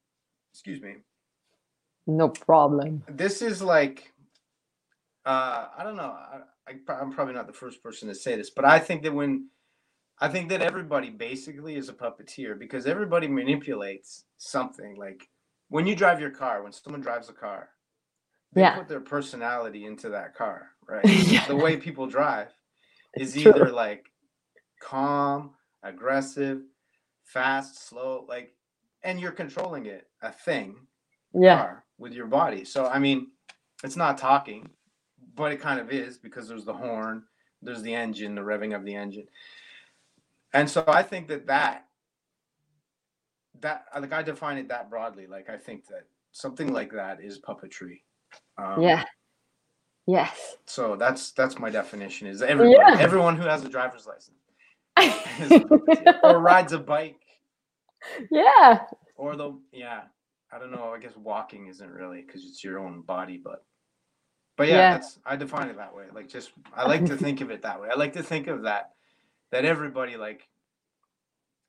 excuse 0.52 0.82
me, 0.82 0.94
no 2.08 2.28
problem 2.30 3.04
this 3.08 3.42
is 3.42 3.62
like, 3.62 4.12
uh, 5.26 5.68
I 5.78 5.84
don't 5.84 5.96
know. 5.96 6.14
I, 6.34 6.40
I, 6.68 6.94
I'm 7.02 7.12
probably 7.12 7.34
not 7.34 7.48
the 7.48 7.54
first 7.54 7.84
person 7.84 8.08
to 8.10 8.16
say 8.16 8.36
this, 8.36 8.50
but 8.50 8.66
I 8.66 8.80
think 8.80 9.04
that 9.04 9.14
when, 9.14 9.50
I 10.20 10.28
think 10.30 10.50
that 10.50 10.62
everybody 10.62 11.10
basically 11.10 11.76
is 11.76 11.90
a 11.90 11.94
puppeteer 11.94 12.58
because 12.58 12.86
everybody 12.86 13.28
manipulates 13.28 14.24
something. 14.38 14.96
Like 14.96 15.28
when 15.70 15.86
you 15.86 15.96
drive 15.96 16.22
your 16.22 16.30
car, 16.32 16.64
when 16.64 16.72
someone 16.72 17.02
drives 17.02 17.30
a 17.30 17.34
car, 17.34 17.70
they 18.54 18.62
Yeah. 18.62 18.78
put 18.78 18.88
their 18.88 19.02
personality 19.02 19.86
into 19.86 20.10
that 20.10 20.34
car, 20.36 20.70
right? 20.88 21.04
Yeah. 21.34 21.46
The 21.48 21.56
way 21.56 21.76
people 21.78 22.08
drive 22.08 22.54
is 23.18 23.34
true. 23.34 23.52
either 23.52 23.72
like 23.72 24.06
calm, 24.82 25.52
aggressive, 25.84 26.62
fast, 27.24 27.88
slow, 27.88 28.26
like, 28.30 28.54
and 29.04 29.20
you're 29.20 29.32
controlling 29.32 29.86
it, 29.86 30.08
a 30.22 30.32
thing, 30.32 30.76
yeah 31.34 31.58
car 31.58 31.86
with 31.98 32.14
your 32.14 32.28
body. 32.28 32.64
So 32.66 32.86
I 32.88 33.00
mean, 33.00 33.28
it's 33.84 33.98
not 33.98 34.18
talking, 34.18 34.70
but 35.36 35.52
it 35.52 35.60
kind 35.60 35.80
of 35.80 35.92
is 35.92 36.18
because 36.18 36.48
there's 36.48 36.64
the 36.66 36.74
horn, 36.74 37.24
there's 37.62 37.82
the 37.82 37.94
engine, 37.94 38.36
the 38.36 38.42
revving 38.42 38.74
of 38.76 38.86
the 38.86 38.96
engine, 38.96 39.28
and 40.56 40.70
so 40.70 40.84
I 40.88 41.04
think 41.04 41.28
that 41.28 41.46
that 41.48 41.86
that 43.62 43.86
like 44.00 44.14
I 44.14 44.24
define 44.24 44.58
it 44.58 44.68
that 44.70 44.90
broadly. 44.90 45.28
Like 45.28 45.50
I 45.50 45.58
think 45.58 45.88
that 45.88 46.04
something 46.32 46.74
like 46.74 46.92
that 46.94 47.22
is 47.22 47.40
puppetry. 47.40 48.02
Um, 48.58 48.82
yeah 48.82 49.04
yes 50.08 50.56
So 50.66 50.96
that's 50.96 51.32
that's 51.32 51.58
my 51.60 51.70
definition. 51.70 52.28
Is 52.28 52.42
everybody, 52.42 52.78
Yeah. 52.78 52.98
everyone 53.00 53.36
who 53.38 53.48
has 53.48 53.64
a 53.64 53.70
driver's 53.70 54.06
license 54.08 54.38
a 55.52 56.20
or 56.24 56.40
rides 56.40 56.74
a 56.74 56.80
bike 56.80 57.20
yeah 58.32 58.84
or 59.18 59.36
the 59.36 59.52
yeah 59.74 60.04
i 60.54 60.60
don't 60.60 60.72
know 60.72 60.94
i 60.96 61.00
guess 61.00 61.18
walking 61.18 61.68
isn't 61.68 61.90
really 61.90 62.22
because 62.22 62.46
it's 62.46 62.64
your 62.64 62.80
own 62.80 63.02
body 63.02 63.36
but 63.44 63.66
but 64.58 64.68
yeah, 64.68 64.76
Yeah. 64.76 64.92
that's 64.92 65.20
i 65.26 65.36
define 65.36 65.68
it 65.68 65.76
that 65.78 65.94
way 65.94 66.06
like 66.14 66.30
just 66.30 66.52
i 66.74 66.86
like 66.86 67.06
to 67.08 67.18
think 67.18 67.42
of 67.42 67.50
it 67.52 67.62
that 67.64 67.82
way 67.82 67.90
i 67.92 67.96
like 67.96 68.14
to 68.14 68.24
think 68.24 68.48
of 68.48 68.62
that 68.64 68.92
that 69.52 69.66
everybody 69.66 70.18
like 70.18 70.48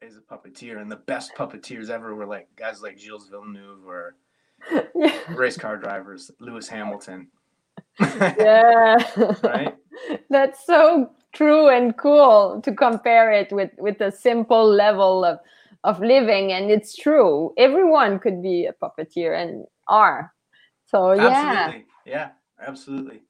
is 0.02 0.16
a 0.16 0.20
puppeteer 0.20 0.80
and 0.80 0.90
the 0.90 0.96
best 0.96 1.34
puppeteers 1.34 1.88
ever 1.88 2.14
were 2.14 2.26
like 2.26 2.48
guys 2.56 2.82
like 2.82 2.98
gilles 2.98 3.28
villeneuve 3.28 3.86
or 3.86 4.14
yeah 4.94 5.18
race 5.34 5.56
car 5.56 5.76
drivers 5.76 6.30
lewis 6.40 6.68
hamilton. 6.68 7.28
Yeah. 7.98 8.96
Right? 9.42 9.74
That's 10.30 10.64
so 10.66 11.10
true 11.34 11.68
and 11.68 11.96
cool 11.96 12.60
to 12.62 12.72
compare 12.74 13.32
it 13.32 13.52
with 13.52 13.70
with 13.78 14.00
a 14.00 14.12
simple 14.12 14.68
level 14.68 15.24
of 15.24 15.38
of 15.84 16.00
living 16.00 16.52
and 16.52 16.70
it's 16.70 16.96
true. 16.96 17.52
Everyone 17.56 18.18
could 18.18 18.42
be 18.42 18.66
a 18.66 18.72
puppeteer 18.72 19.40
and 19.40 19.64
are. 19.88 20.32
So 20.86 21.12
yeah. 21.12 21.30
Absolutely. 21.30 21.84
Yeah, 22.04 22.28
absolutely. 22.60 23.22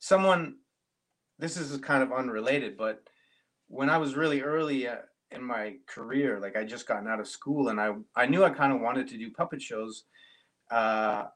Someone, 0.00 0.56
this 1.38 1.56
is 1.56 1.76
kind 1.78 2.02
of 2.02 2.12
unrelated, 2.12 2.76
but 2.76 3.02
when 3.68 3.90
I 3.90 3.98
was 3.98 4.16
really 4.16 4.42
early 4.42 4.88
uh, 4.88 5.02
in 5.30 5.42
my 5.42 5.76
career, 5.86 6.40
like 6.40 6.56
I 6.56 6.64
just 6.64 6.86
gotten 6.86 7.08
out 7.08 7.20
of 7.20 7.28
school 7.28 7.68
and 7.68 7.80
I, 7.80 7.94
I 8.16 8.26
knew 8.26 8.44
I 8.44 8.50
kind 8.50 8.72
of 8.72 8.80
wanted 8.80 9.08
to 9.08 9.18
do 9.18 9.30
puppet 9.30 9.62
shows, 9.62 10.04
uh, 10.70 11.26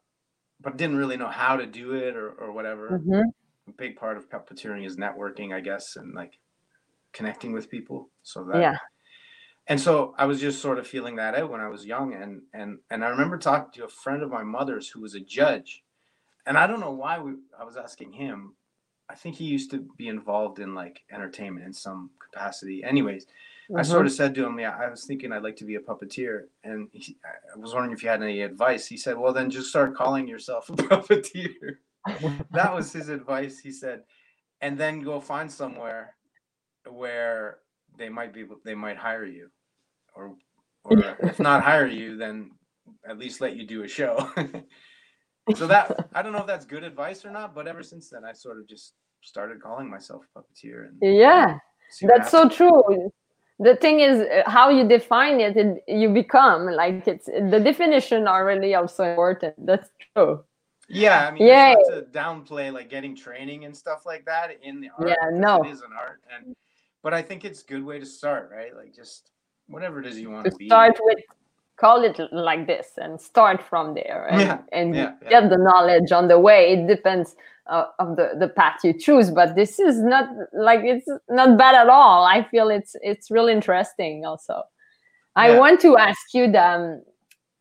but 0.61 0.77
didn't 0.77 0.97
really 0.97 1.16
know 1.16 1.29
how 1.29 1.57
to 1.57 1.66
do 1.66 1.95
it 1.95 2.16
or, 2.16 2.31
or 2.33 2.53
whatever. 2.53 3.01
Mhm. 3.01 3.25
A 3.68 3.73
big 3.73 3.97
part 3.97 4.16
of 4.16 4.29
puppeteering 4.29 4.87
is 4.87 4.97
networking, 4.97 5.55
I 5.55 5.61
guess, 5.61 5.97
and 5.97 6.14
like 6.14 6.38
connecting 7.12 7.53
with 7.53 7.71
people. 7.71 8.11
So 8.23 8.45
that, 8.45 8.61
yeah 8.61 8.79
and 9.66 9.81
so 9.81 10.14
I 10.18 10.27
was 10.27 10.40
just 10.40 10.61
sort 10.61 10.79
of 10.79 10.87
feeling 10.87 11.16
that 11.16 11.35
out 11.35 11.51
when 11.51 11.61
I 11.61 11.68
was 11.68 11.87
young, 11.87 12.14
and 12.14 12.42
and 12.53 12.79
and 12.90 13.05
I 13.05 13.09
remember 13.09 13.38
talking 13.38 13.71
to 13.75 13.85
a 13.85 13.88
friend 13.88 14.23
of 14.23 14.31
my 14.31 14.42
mother's 14.42 14.88
who 14.88 15.01
was 15.01 15.14
a 15.14 15.21
judge, 15.21 15.85
and 16.47 16.59
I 16.59 16.66
don't 16.66 16.81
know 16.81 16.92
why 16.92 17.18
we, 17.21 17.35
I 17.59 17.64
was 17.64 17.77
asking 17.77 18.12
him. 18.12 18.57
I 19.09 19.14
think 19.14 19.37
he 19.37 19.45
used 19.45 19.71
to 19.73 19.88
be 19.97 20.09
involved 20.09 20.59
in 20.59 20.75
like 20.75 21.03
entertainment 21.12 21.66
in 21.66 21.73
some 21.73 22.11
capacity. 22.33 22.83
Anyways, 22.85 23.27
I 23.77 23.81
Mhm. 23.81 23.87
sort 23.87 24.07
of 24.07 24.12
said 24.12 24.35
to 24.35 24.45
him, 24.45 24.59
"Yeah, 24.59 24.77
I 24.77 24.88
was 24.88 25.05
thinking 25.05 25.33
I'd 25.33 25.42
like 25.42 25.57
to 25.57 25.64
be 25.64 25.77
a 25.77 25.81
puppeteer," 25.81 26.49
and 26.64 26.88
he, 26.92 27.18
I 27.25 27.57
was 27.59 27.73
wondering 27.73 27.92
if 27.92 28.03
you 28.03 28.09
had 28.09 28.23
any 28.23 28.42
advice. 28.42 28.87
He 28.87 28.97
said, 28.97 29.16
"Well, 29.16 29.33
then 29.33 29.51
just 29.51 29.68
start 29.71 29.95
calling 29.95 30.27
yourself 30.27 30.68
a 30.68 30.73
puppeteer." 30.77 31.79
that 32.51 32.75
was 32.75 32.92
his 32.92 33.09
advice. 33.09 33.61
He 33.61 33.71
said, 33.71 34.05
and 34.61 34.77
then 34.77 35.01
go 35.01 35.21
find 35.21 35.51
somewhere 35.51 36.16
where 36.88 37.61
they 37.97 38.09
might 38.09 38.33
be 38.33 38.45
they 38.64 38.75
might 38.75 38.97
hire 38.97 39.25
you, 39.25 39.51
or 40.14 40.37
or 40.85 40.99
if 41.21 41.38
not 41.38 41.62
hire 41.62 41.87
you, 41.87 42.16
then 42.16 42.59
at 43.07 43.18
least 43.18 43.40
let 43.40 43.55
you 43.55 43.64
do 43.64 43.85
a 43.85 43.88
show. 43.88 44.31
so 45.55 45.66
that 45.68 46.09
I 46.12 46.23
don't 46.23 46.33
know 46.33 46.40
if 46.40 46.47
that's 46.47 46.66
good 46.66 46.83
advice 46.85 47.25
or 47.25 47.31
not, 47.31 47.55
but 47.55 47.68
ever 47.68 47.83
since 47.83 48.11
then, 48.11 48.25
I 48.25 48.33
sort 48.33 48.59
of 48.59 48.66
just 48.66 48.95
started 49.21 49.62
calling 49.62 49.88
myself 49.88 50.25
a 50.35 50.38
puppeteer. 50.38 50.88
And 50.88 50.99
yeah 51.01 51.59
that's 52.01 52.31
so 52.31 52.49
true 52.49 53.11
the 53.59 53.77
thing 53.77 54.01
is 54.01 54.21
uh, 54.21 54.43
how 54.51 54.71
you 54.71 54.85
define 54.89 55.41
it, 55.41 55.57
it 55.57 55.83
you 55.87 56.09
become 56.09 56.67
like 56.67 57.07
it's 57.07 57.27
the 57.27 57.61
definition 57.61 58.27
are 58.27 58.45
really 58.47 58.75
also 58.75 59.05
important 59.05 59.55
that's 59.67 59.91
true 60.15 60.43
Yeah, 60.89 61.27
I 61.27 61.31
mean, 61.31 61.47
Yeah. 61.47 61.75
to 61.91 62.05
downplay 62.11 62.73
like 62.73 62.89
getting 62.91 63.15
training 63.17 63.65
and 63.65 63.75
stuff 63.75 64.01
like 64.05 64.25
that 64.27 64.51
in 64.63 64.81
the 64.83 64.91
art. 64.99 65.09
Yeah, 65.09 65.31
no. 65.33 65.63
it 65.63 65.71
is 65.71 65.81
an 65.81 65.93
art, 65.97 66.21
and 66.35 66.55
but 67.05 67.13
I 67.15 67.23
think 67.23 67.45
it's 67.45 67.63
a 67.63 67.67
good 67.73 67.85
way 67.85 67.99
to 67.99 68.05
start, 68.05 68.51
right? 68.53 68.73
Like 68.77 68.93
just 68.95 69.31
whatever 69.69 70.01
it 70.01 70.07
is 70.07 70.19
you 70.21 70.31
want 70.31 70.45
to 70.47 70.51
to 70.51 70.57
be. 70.57 70.67
start 70.67 70.97
with 71.01 71.19
call 71.83 72.05
it 72.05 72.16
like 72.33 72.66
this 72.66 72.88
and 73.05 73.21
start 73.21 73.61
from 73.71 73.95
there 73.95 74.27
and, 74.31 74.40
Yeah, 74.40 74.59
and 74.73 74.95
yeah, 74.95 75.12
yeah. 75.23 75.29
get 75.29 75.51
the 75.51 75.59
knowledge 75.59 76.11
on 76.12 76.29
the 76.29 76.38
way 76.38 76.61
it 76.75 76.87
depends 76.87 77.35
uh, 77.66 77.87
of 77.99 78.16
the, 78.16 78.27
the 78.38 78.49
path 78.49 78.79
you 78.85 78.92
choose 79.07 79.31
but 79.31 79.57
this 79.57 79.79
is 79.79 79.97
not 80.14 80.27
like 80.68 80.81
it's 80.85 81.09
not 81.29 81.59
bad 81.59 81.75
at 81.75 81.88
all 81.88 82.25
i 82.25 82.38
feel 82.51 82.68
it's 82.79 82.95
it's 83.03 83.31
really 83.31 83.53
interesting 83.53 84.25
also 84.25 84.62
i 85.37 85.51
want 85.62 85.81
to 85.81 85.97
ask 85.97 86.25
you 86.35 86.51
the 86.51 86.68
um, 86.73 87.03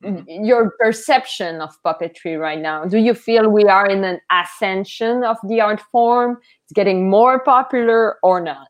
Mhm. 0.04 0.26
your 0.28 0.72
perception 0.80 1.62
of 1.62 1.70
puppetry 1.86 2.40
right 2.40 2.60
now. 2.60 2.86
Do 2.86 2.98
you 2.98 3.14
feel 3.14 3.50
we 3.50 3.66
are 3.66 3.86
in 3.86 4.04
an 4.04 4.20
ascension 4.32 5.24
of 5.24 5.38
the 5.48 5.62
art 5.62 5.82
form? 5.92 6.40
It's 6.64 6.74
getting 6.74 7.08
more 7.08 7.40
popular 7.40 8.18
or 8.24 8.42
not? 8.42 8.68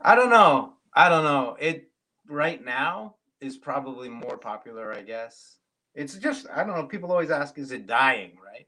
I 0.00 0.14
don't 0.14 0.30
know. 0.30 0.74
I 0.94 1.10
don't 1.10 1.24
know. 1.24 1.56
It 1.60 1.90
right 2.28 2.64
now 2.64 3.16
is 3.44 3.56
probably 3.56 4.08
more 4.08 4.36
popular, 4.38 4.92
I 4.92 5.02
guess. 5.02 5.56
It's 5.94 6.16
just 6.16 6.46
I 6.52 6.64
don't 6.64 6.74
know. 6.74 6.86
People 6.86 7.12
always 7.12 7.30
ask, 7.30 7.58
is 7.58 7.70
it 7.72 7.86
dying, 7.86 8.32
right? 8.42 8.66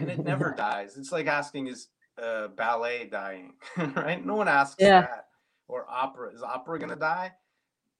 And 0.00 0.08
it 0.10 0.24
never 0.24 0.54
dies. 0.56 0.96
It's 0.96 1.12
like 1.12 1.26
asking, 1.26 1.66
is 1.66 1.88
uh, 2.22 2.48
ballet 2.48 3.06
dying, 3.10 3.54
right? 3.76 4.24
No 4.24 4.34
one 4.36 4.48
asks 4.48 4.76
Yeah. 4.78 5.02
that. 5.02 5.26
Or 5.68 5.84
opera. 5.88 6.32
Is 6.32 6.42
opera 6.42 6.78
gonna 6.78 6.96
die? 6.96 7.32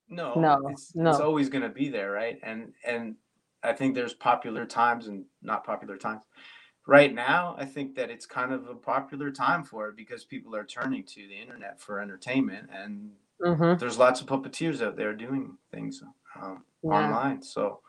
No. 0.08 0.34
No, 0.34 0.68
It's, 0.68 0.92
it's 0.94 1.18
always 1.20 1.48
gonna 1.48 1.68
be 1.68 1.88
there, 1.88 2.12
right? 2.12 2.38
And 2.42 2.72
and 2.84 3.16
I 3.62 3.72
think 3.72 3.94
there's 3.94 4.14
popular 4.14 4.64
times 4.64 5.08
and 5.08 5.24
not 5.42 5.64
popular 5.64 5.96
times. 5.96 6.22
Right 6.86 7.12
now, 7.12 7.56
I 7.58 7.64
think 7.64 7.96
that 7.96 8.10
it's 8.10 8.26
kind 8.26 8.52
of 8.52 8.68
a 8.68 8.74
popular 8.76 9.32
time 9.32 9.64
for 9.64 9.88
it 9.88 9.96
because 9.96 10.24
people 10.24 10.54
are 10.54 10.64
turning 10.64 11.02
to 11.02 11.26
the 11.26 11.34
internet 11.34 11.80
for 11.80 11.98
entertainment 12.00 12.70
and 12.72 13.10
Mhm. 13.42 13.78
there's 13.78 13.98
lots 13.98 14.20
of 14.20 14.26
puppeteers 14.26 14.84
out 14.84 14.96
there 14.96 15.12
doing 15.14 15.56
things 15.70 16.02
um, 16.40 16.64
Yeah. 16.82 16.90
online. 16.90 17.42
So 17.42 17.80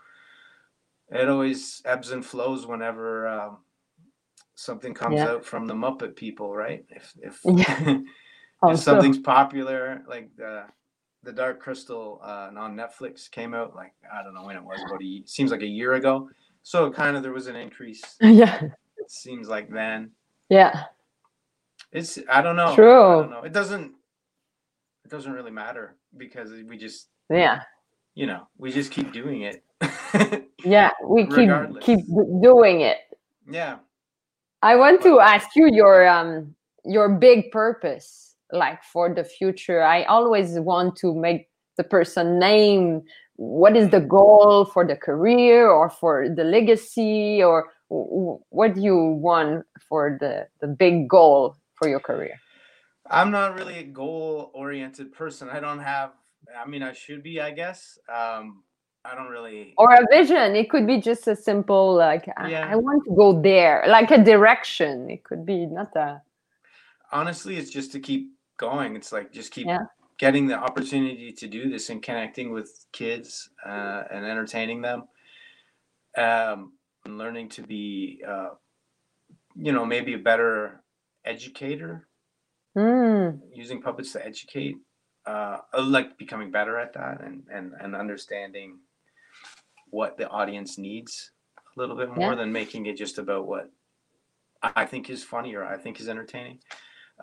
it 1.10 1.30
always 1.30 1.82
ebbs 1.86 2.12
and 2.12 2.26
flows 2.26 2.68
whenever 2.68 3.28
um, 3.28 3.58
something 4.56 4.94
comes 4.94 5.22
Yeah. 5.22 5.30
out 5.30 5.46
from 5.46 5.68
the 5.68 5.74
Muppet 5.74 6.16
people, 6.16 6.54
right? 6.56 6.86
If 6.90 7.14
if, 7.22 7.40
Yeah. 7.46 8.00
if 8.68 8.80
something's 8.80 9.20
popular, 9.20 10.04
like 10.08 10.36
the 10.36 10.66
the 11.24 11.32
Dark 11.34 11.60
Crystal 11.60 12.20
uh, 12.24 12.52
on 12.56 12.76
Netflix 12.76 13.30
came 13.30 13.54
out, 13.54 13.76
like 13.76 13.94
I 14.14 14.24
don't 14.24 14.34
know 14.34 14.46
when 14.46 14.56
it 14.56 14.64
was, 14.64 14.82
but 14.90 15.02
it 15.02 15.30
seems 15.30 15.52
like 15.52 15.62
a 15.62 15.68
year 15.68 15.94
ago. 15.94 16.30
So 16.64 16.92
kind 16.92 17.16
of 17.16 17.24
there 17.24 17.34
was 17.34 17.48
an 17.48 17.56
increase. 17.56 18.04
yeah, 18.22 18.62
It 18.98 19.10
seems 19.12 19.48
like 19.48 19.70
then 19.70 20.12
yeah, 20.50 20.84
it's 21.92 22.20
I 22.30 22.42
don't 22.42 22.56
know. 22.56 22.72
I 22.72 22.76
True. 22.76 23.22
don't 23.22 23.32
know. 23.32 23.44
It 23.44 23.54
doesn't 23.54 23.94
it 25.08 25.12
doesn't 25.12 25.32
really 25.32 25.52
matter 25.52 25.96
because 26.18 26.52
we 26.68 26.78
just 26.78 27.08
yeah, 27.30 27.62
you 28.14 28.26
know, 28.26 28.46
we 28.58 28.74
just 28.74 28.92
keep 28.92 29.14
doing 29.14 29.44
it. 29.44 29.64
yeah. 30.66 30.92
We 31.02 31.24
keep 31.24 31.38
Regardless. 31.38 31.86
keep 31.86 32.06
doing 32.42 32.82
it. 32.82 32.98
yeah. 33.50 33.78
I 34.62 34.76
want 34.76 35.02
to 35.04 35.22
ask 35.22 35.48
you 35.56 35.70
your 35.72 36.06
um 36.10 36.54
your 36.84 37.08
big 37.08 37.52
purpose, 37.52 38.36
like 38.52 38.84
for 38.84 39.14
the 39.14 39.24
future. 39.24 39.82
I 39.82 40.04
always 40.04 40.60
want 40.60 40.98
to 40.98 41.16
make 41.16 41.48
the 41.78 41.86
person 41.86 42.38
name 42.38 43.04
what 43.38 43.78
is 43.78 43.90
the 43.90 44.02
goal 44.02 44.66
for 44.66 44.86
the 44.86 44.98
career 44.98 45.70
or 45.70 45.90
for 45.90 46.28
the 46.28 46.44
legacy 46.44 47.42
or 47.42 47.70
what 47.88 48.76
do 48.76 48.82
you 48.82 48.98
want 48.98 49.66
for 49.88 50.18
the 50.20 50.48
the 50.60 50.68
big 50.68 51.08
goal 51.08 51.56
for 51.76 51.88
your 51.88 52.02
career. 52.02 52.38
I'm 53.10 53.32
not 53.32 53.56
really 53.56 53.80
a 53.80 53.84
goal 53.84 54.52
oriented 54.54 55.14
person. 55.14 55.50
I 55.50 55.60
don't 55.60 55.80
have 55.80 56.12
I 56.58 56.68
mean 56.68 56.84
I 56.84 56.94
should 56.94 57.24
be, 57.24 57.42
I 57.42 57.52
guess. 57.52 57.98
Um 58.14 58.64
I 59.06 59.16
don't 59.16 59.30
really 59.30 59.74
Or 59.78 59.94
a 59.94 60.06
vision. 60.12 60.56
It 60.56 60.70
could 60.70 60.86
be 60.86 61.00
just 61.00 61.28
a 61.28 61.36
simple 61.36 61.94
like 61.96 62.28
I, 62.38 62.54
I 62.54 62.76
want 62.76 63.04
to 63.06 63.16
go 63.16 63.42
there, 63.42 63.86
like 63.88 64.12
a 64.12 64.24
direction. 64.24 65.10
It 65.10 65.24
could 65.24 65.46
be 65.46 65.66
not 65.66 65.96
a 65.96 66.22
honestly 67.12 67.58
it's 67.58 67.70
just 67.70 67.92
to 67.94 68.00
keep 68.00 68.32
going. 68.58 68.96
It's 68.96 69.12
like 69.12 69.32
just 69.32 69.52
keep 69.52 69.68
Yeah. 69.68 69.86
getting 70.18 70.48
the 70.48 70.58
opportunity 70.58 71.32
to 71.32 71.48
do 71.48 71.70
this 71.70 71.90
and 71.90 72.02
connecting 72.02 72.52
with 72.52 72.86
kids 72.92 73.50
uh, 73.66 74.04
and 74.12 74.26
entertaining 74.26 74.82
them. 74.82 75.04
Um 76.18 76.74
and 77.06 77.18
learning 77.18 77.50
to 77.50 77.62
be 77.62 78.22
uh 78.28 78.50
you 79.56 79.72
know, 79.72 79.86
maybe 79.86 80.14
a 80.14 80.20
better 80.20 80.84
educator 81.26 82.08
Hmm. 82.78 83.30
using 83.52 83.82
puppets 83.82 84.12
to 84.14 84.24
educate 84.24 84.76
uh 85.26 85.58
I 85.74 85.82
like 85.82 86.16
becoming 86.20 86.52
better 86.52 86.78
at 86.78 86.94
that 86.94 87.22
and 87.22 87.44
and 87.52 87.74
and 87.82 87.96
understanding 87.96 88.78
what 89.90 90.16
the 90.18 90.30
audience 90.30 90.78
needs 90.78 91.32
a 91.58 91.80
little 91.80 91.96
bit 91.96 92.10
more 92.16 92.32
Yeah. 92.32 92.36
than 92.36 92.52
making 92.52 92.86
it 92.86 92.96
just 92.98 93.18
about 93.18 93.48
what 93.48 93.72
I 94.62 94.86
think 94.86 95.10
is 95.10 95.24
funny 95.24 95.56
or 95.56 95.64
I 95.66 95.78
think 95.78 96.00
is 96.00 96.08
entertaining. 96.08 96.60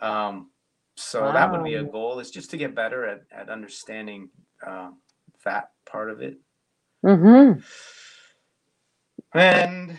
Um 0.01 0.51
so 0.97 1.31
that 1.31 1.51
would 1.51 1.63
be 1.63 1.75
a 1.75 1.83
goal 1.85 2.19
is 2.19 2.31
just 2.31 2.51
to 2.51 2.57
get 2.57 2.75
better 2.75 3.05
at 3.05 3.21
at 3.31 3.49
understanding 3.49 4.29
um 4.67 4.99
that 5.45 5.69
part 5.85 6.09
of 6.09 6.21
it. 6.21 6.37
Mm-hmm. 7.05 7.61
And 9.39 9.97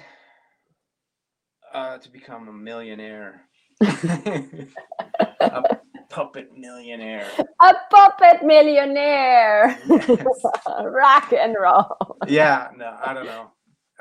uh 1.73 1.97
to 1.97 2.11
become 2.11 2.49
a 2.49 2.53
millionaire. 2.53 3.49
a 5.53 5.79
puppet 6.09 6.57
millionaire. 6.57 7.27
A 7.61 7.75
puppet 7.91 8.43
millionaire. 8.45 9.79
Yes. 9.89 10.43
Rock 10.85 11.33
and 11.33 11.55
roll. 11.61 11.97
yeah 12.27 12.69
no 12.77 12.97
i 13.05 13.13
don't 13.15 13.27
know 13.27 13.51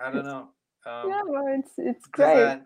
i 0.03 0.12
don't 0.12 0.25
know 0.25 0.49
um, 0.88 1.10
yeah, 1.10 1.21
well, 1.25 1.45
it's 1.47 1.71
it's 1.77 2.03
does 2.03 2.12
great. 2.12 2.36
that 2.36 2.65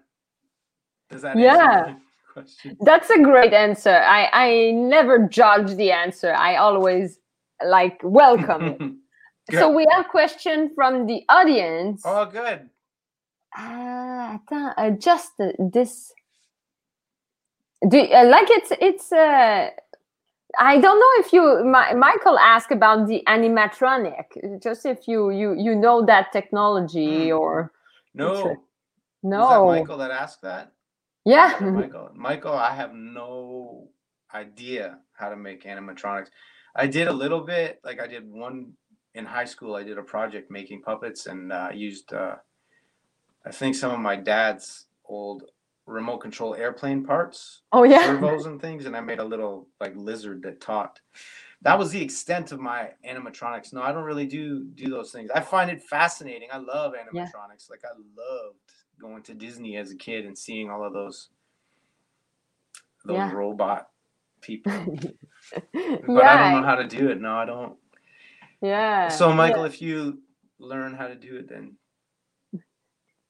does 1.10 1.22
that 1.22 1.38
Yeah. 1.38 1.96
question 2.34 2.78
That's 2.82 3.10
a 3.10 3.20
great 3.22 3.54
answer. 3.54 3.96
I 4.20 4.22
I 4.34 4.72
never 4.72 5.16
judge 5.28 5.74
the 5.76 5.92
answer. 5.92 6.32
I 6.34 6.58
always 6.58 7.18
like 7.66 7.98
welcome 8.04 8.64
it. 8.68 8.82
So 9.60 9.72
we 9.72 9.84
have 9.90 10.06
a 10.06 10.10
question 10.10 10.70
from 10.76 11.08
the 11.08 11.24
audience. 11.30 12.04
oh 12.06 12.26
good 12.26 12.70
Ah, 13.58 14.36
attends, 14.38 14.74
uh, 14.78 14.92
just 14.92 15.32
uh, 15.40 15.52
this. 15.74 16.14
Do 17.88 17.98
uh, 18.00 18.26
like 18.26 18.48
it's 18.50 18.72
it's. 18.82 19.12
Uh, 19.12 19.70
I 20.60 20.80
don't 20.80 21.00
know 21.00 21.26
if 21.26 21.32
you 21.32 21.64
Mi- 21.64 21.94
Michael 21.96 22.38
asked 22.40 22.72
about 22.72 23.08
the 23.08 23.24
animatronic. 23.28 24.62
Just 24.62 24.86
if 24.86 25.08
you 25.08 25.30
you 25.30 25.54
you 25.56 25.76
know 25.76 26.06
that 26.06 26.32
technology 26.34 27.30
Hmm. 27.30 27.38
or 27.38 27.72
no 28.16 28.56
no? 29.24 29.66
michael 29.68 29.98
that 29.98 30.12
asked 30.12 30.42
that 30.42 30.72
Yeah. 31.26 31.58
Michael 31.62 32.10
michael 32.16 32.54
i 32.54 32.74
have 32.74 32.94
no 32.94 33.90
idea 34.34 35.00
how 35.14 35.30
to 35.30 35.36
make 35.36 35.64
animatronics 35.66 36.30
i 36.76 36.88
did 36.88 37.08
a 37.08 37.14
little 37.14 37.42
bit 37.42 37.80
like 37.84 38.00
i 38.02 38.08
did 38.08 38.30
one 38.30 38.74
in 39.16 39.26
high 39.26 39.46
school 39.46 39.76
i 39.76 39.84
did 39.84 39.98
a 39.98 40.04
project 40.04 40.50
making 40.52 40.82
puppets 40.82 41.26
and 41.28 41.52
uh, 41.52 41.70
used 41.74 42.14
uh, 42.14 42.36
i 43.46 43.52
think 43.52 43.76
some 43.76 43.92
of 43.92 44.00
my 44.00 44.16
dad's 44.16 44.88
old 45.06 45.44
remote 45.90 46.20
control 46.20 46.56
airplane 46.56 47.04
parts 47.04 47.62
Oh 47.72 47.84
yeah. 47.84 48.06
servos 48.06 48.46
and 48.46 48.62
things, 48.62 48.86
and 48.86 48.96
I 48.96 49.02
made 49.02 49.20
a 49.20 49.24
little 49.24 49.68
like 49.80 49.94
lizard 49.96 50.42
that 50.44 50.62
talked. 50.62 51.02
That 51.62 51.78
was 51.78 51.92
the 51.92 52.02
extent 52.02 52.52
of 52.52 52.60
my 52.60 52.92
animatronics. 53.08 53.74
No, 53.74 53.82
I 53.82 53.92
don't 53.92 54.04
really 54.06 54.26
do 54.28 54.64
do 54.76 54.90
those 54.90 55.12
things. 55.12 55.30
I 55.32 55.42
find 55.42 55.70
it 55.70 55.82
fascinating. 55.84 56.50
I 56.52 56.58
love 56.58 56.94
Yeah. 56.96 57.26
animatronics. 57.26 57.70
Like 57.70 57.82
I 57.84 57.94
loved 58.16 58.58
going 59.02 59.24
to 59.24 59.34
Disney 59.34 59.78
as 59.78 59.92
a 59.92 59.96
kid 59.96 60.26
and 60.26 60.38
seeing 60.38 60.70
all 60.70 60.84
of 60.86 60.94
those 60.94 61.30
those 63.06 63.16
Yeah. 63.18 63.32
robot 63.32 63.90
people. 64.42 64.72
But 65.54 65.74
yeah. 66.24 66.34
I 66.34 66.38
don't 66.38 66.62
know 66.62 66.68
how 66.68 66.76
to 66.76 66.88
do 66.88 67.10
it. 67.10 67.20
No, 67.20 67.34
I 67.36 67.46
don't. 67.46 67.76
yeah. 68.62 69.08
So 69.10 69.30
yeah. 69.30 69.36
Michael, 69.36 69.64
if 69.64 69.82
you 69.82 70.22
learn 70.60 70.94
how 70.94 71.08
to 71.08 71.16
do 71.16 71.38
it, 71.38 71.50
then 71.50 71.76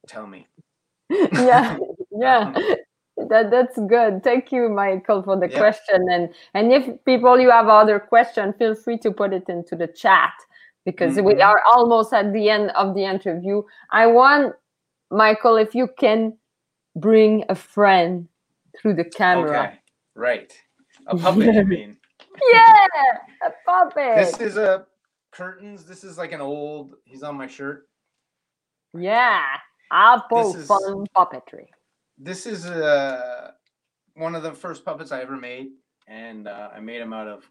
tell 0.08 0.26
me. 0.28 0.48
yeah 1.10 1.78
yeah 2.12 2.54
that 3.30 3.52
that's 3.52 3.78
good 3.88 4.24
thank 4.24 4.52
you 4.52 4.70
michael 4.70 5.22
for 5.24 5.36
the 5.38 5.50
Yeah. 5.50 5.58
question 5.58 6.08
and 6.10 6.34
and 6.54 6.72
if 6.72 6.88
people 7.06 7.40
you 7.40 7.50
have 7.52 7.68
other 7.68 8.00
question 8.00 8.54
feel 8.54 8.76
free 8.76 8.98
to 9.00 9.12
put 9.12 9.34
it 9.34 9.48
into 9.50 9.76
the 9.76 9.88
chat 9.88 10.34
because 10.86 11.18
we 11.18 11.34
Mhm. 11.36 11.46
are 11.46 11.62
almost 11.68 12.14
at 12.14 12.32
the 12.34 12.50
end 12.50 12.72
of 12.72 12.96
the 12.96 13.04
interview 13.04 13.62
i 13.92 14.06
want 14.08 14.56
michael 15.12 15.58
if 15.58 15.76
you 15.76 15.88
can 16.00 16.38
bring 16.96 17.44
a 17.50 17.56
friend 17.56 18.28
through 18.78 18.94
the 18.96 19.04
camera 19.04 19.60
Okay. 19.68 19.80
Right. 20.16 20.54
A 21.08 21.16
puppet, 21.18 21.56
I 21.56 21.64
mean. 21.76 21.98
yeah 22.52 22.86
a 23.44 23.52
puppet 23.66 24.16
This 24.16 24.40
is 24.40 24.58
a 24.58 24.86
curtains. 25.32 25.86
This 25.86 26.04
is 26.04 26.18
like 26.18 26.32
an 26.34 26.42
old. 26.42 26.96
He's 27.06 27.24
on 27.24 27.38
my 27.38 27.48
shirt. 27.48 27.88
yeah 28.94 29.44
apple 29.92 30.54
fun 30.54 31.06
puppetry 31.16 31.68
This 32.20 32.46
is 32.46 32.66
uh 32.66 33.52
one 34.16 34.36
of 34.36 34.44
the 34.44 34.52
first 34.52 34.84
puppets 34.84 35.14
I 35.14 35.22
ever 35.22 35.38
made, 35.38 35.68
and 36.08 36.48
uh, 36.48 36.70
I 36.76 36.82
made 36.82 37.00
him 37.00 37.14
out 37.14 37.28
of 37.28 37.50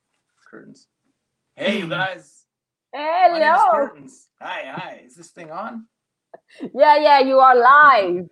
curtains. 0.51 0.89
Hey, 1.57 1.79
you 1.79 1.89
guys! 1.89 2.45
My 2.93 3.01
hello 3.01 3.71
Curtains. 3.73 4.29
Hi, 4.43 4.63
hi. 4.67 5.03
Is 5.07 5.15
this 5.15 5.31
thing 5.31 5.51
on? 5.51 5.87
yeah 6.75 6.99
yeah 6.99 7.21
you 7.21 7.39
are 7.39 7.57
live 7.57 8.29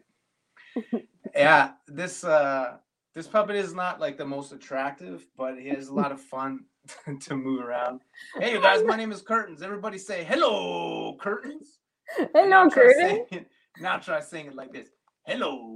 Yeah. 1.35 1.73
This 1.87 2.25
uh 2.25 2.77
this 3.15 3.27
puppet 3.27 3.57
is 3.57 3.73
not 3.73 3.99
like 3.99 4.19
the 4.19 4.27
most 4.27 4.53
attractive, 4.53 5.27
but 5.37 5.59
he 5.59 5.69
has 5.69 5.89
a 5.89 5.95
lot 5.95 6.13
of 6.13 6.21
fun 6.21 6.67
to 7.21 7.35
move 7.35 7.65
around. 7.65 8.03
Hey, 8.39 8.53
you 8.53 8.61
guys, 8.61 8.85
my 8.85 8.97
name 8.97 9.11
is 9.11 9.23
Curtains. 9.23 9.63
Everybody 9.63 9.97
say 9.99 10.23
hello, 10.25 11.17
Curtains. 11.19 11.79
And 12.19 12.29
Hello, 12.35 12.49
now 12.51 12.69
try 12.69 12.83
Curtis. 12.83 12.97
saying 13.31 13.47
Now 13.81 13.97
try 13.99 14.21
saying 14.21 14.47
it 14.47 14.55
like 14.55 14.73
this. 14.73 14.89
Hello, 15.25 15.76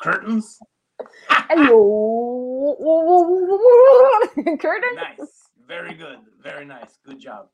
curtains. 0.00 0.58
Hello, 1.28 2.76
Curtis. 4.60 4.94
Nice, 4.94 5.50
very 5.66 5.94
good, 5.94 6.18
very 6.42 6.64
nice. 6.64 6.98
Good 7.04 7.20
job. 7.20 7.48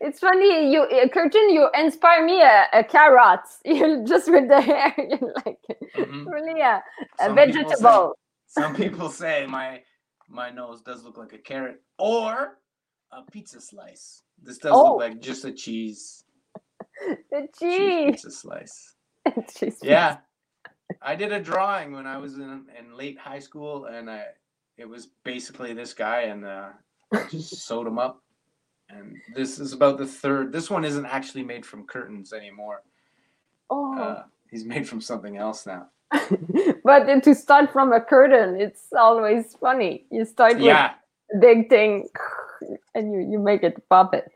It's 0.00 0.20
funny, 0.20 0.72
you 0.72 0.82
uh, 0.82 1.08
Curtin, 1.08 1.50
you 1.50 1.68
inspire 1.74 2.24
me 2.24 2.40
a, 2.42 2.66
a 2.72 2.84
carrot. 2.84 3.40
You 3.64 4.04
just 4.06 4.30
with 4.30 4.48
the 4.48 4.60
hair, 4.60 4.94
you 4.96 5.32
like 5.44 5.58
Mhm. 5.96 6.26
really 6.26 6.60
a, 6.60 6.82
a 7.20 7.28
people 7.28 7.28
say- 7.28 7.34
vegetable. 7.34 8.16
Some 8.48 8.74
people 8.74 9.08
say 9.10 9.44
my 9.46 9.82
my 10.28 10.50
nose 10.50 10.80
does 10.82 11.02
look 11.04 11.18
like 11.18 11.32
a 11.34 11.38
carrot 11.38 11.82
or 11.98 12.58
a 13.12 13.22
pizza 13.30 13.60
slice. 13.60 14.22
This 14.42 14.58
does 14.58 14.72
Oh. 14.74 14.92
look 14.92 15.00
like 15.00 15.20
just 15.20 15.44
a 15.44 15.52
cheese, 15.52 16.24
The 17.30 17.48
cheese 17.58 18.10
pizza 18.12 18.30
slice. 18.30 18.94
Cheese 19.56 19.78
Yeah. 19.82 20.18
I 21.02 21.16
did 21.16 21.32
a 21.32 21.40
drawing 21.40 21.92
when 21.92 22.06
I 22.06 22.16
was 22.18 22.34
in, 22.36 22.64
in 22.78 22.96
late 22.96 23.18
high 23.18 23.40
school 23.40 23.86
and 23.86 24.08
I 24.10 24.24
it 24.78 24.88
was 24.88 25.08
basically 25.24 25.72
this 25.74 25.92
guy 25.94 26.22
and 26.22 26.44
uh 26.44 26.68
I 27.12 27.24
just 27.30 27.56
sewed 27.66 27.86
him 27.86 27.98
up. 27.98 28.22
And 28.88 29.16
this 29.34 29.58
is 29.58 29.72
about 29.72 29.98
the 29.98 30.06
third 30.06 30.52
this 30.52 30.70
one 30.70 30.84
isn't 30.84 31.06
actually 31.06 31.42
made 31.44 31.66
from 31.66 31.84
curtains 31.86 32.32
anymore. 32.32 32.82
Oh, 33.68 33.98
Uh 33.98 34.22
he's 34.50 34.64
made 34.64 34.88
from 34.88 35.00
something 35.00 35.36
else 35.36 35.66
now. 35.66 35.88
but 36.84 37.06
then 37.06 37.20
to 37.22 37.34
start 37.34 37.72
from 37.72 37.92
a 37.92 38.00
curtain, 38.00 38.60
it's 38.60 38.92
always 38.96 39.54
funny. 39.60 40.06
You 40.10 40.24
start 40.24 40.54
with 40.54 40.62
Yeah. 40.64 40.94
a 41.34 41.38
big 41.38 41.68
thing, 41.68 42.08
and 42.94 43.12
you 43.12 43.20
you 43.32 43.38
make 43.40 43.64
it 43.64 43.82
puppet. 43.88 44.30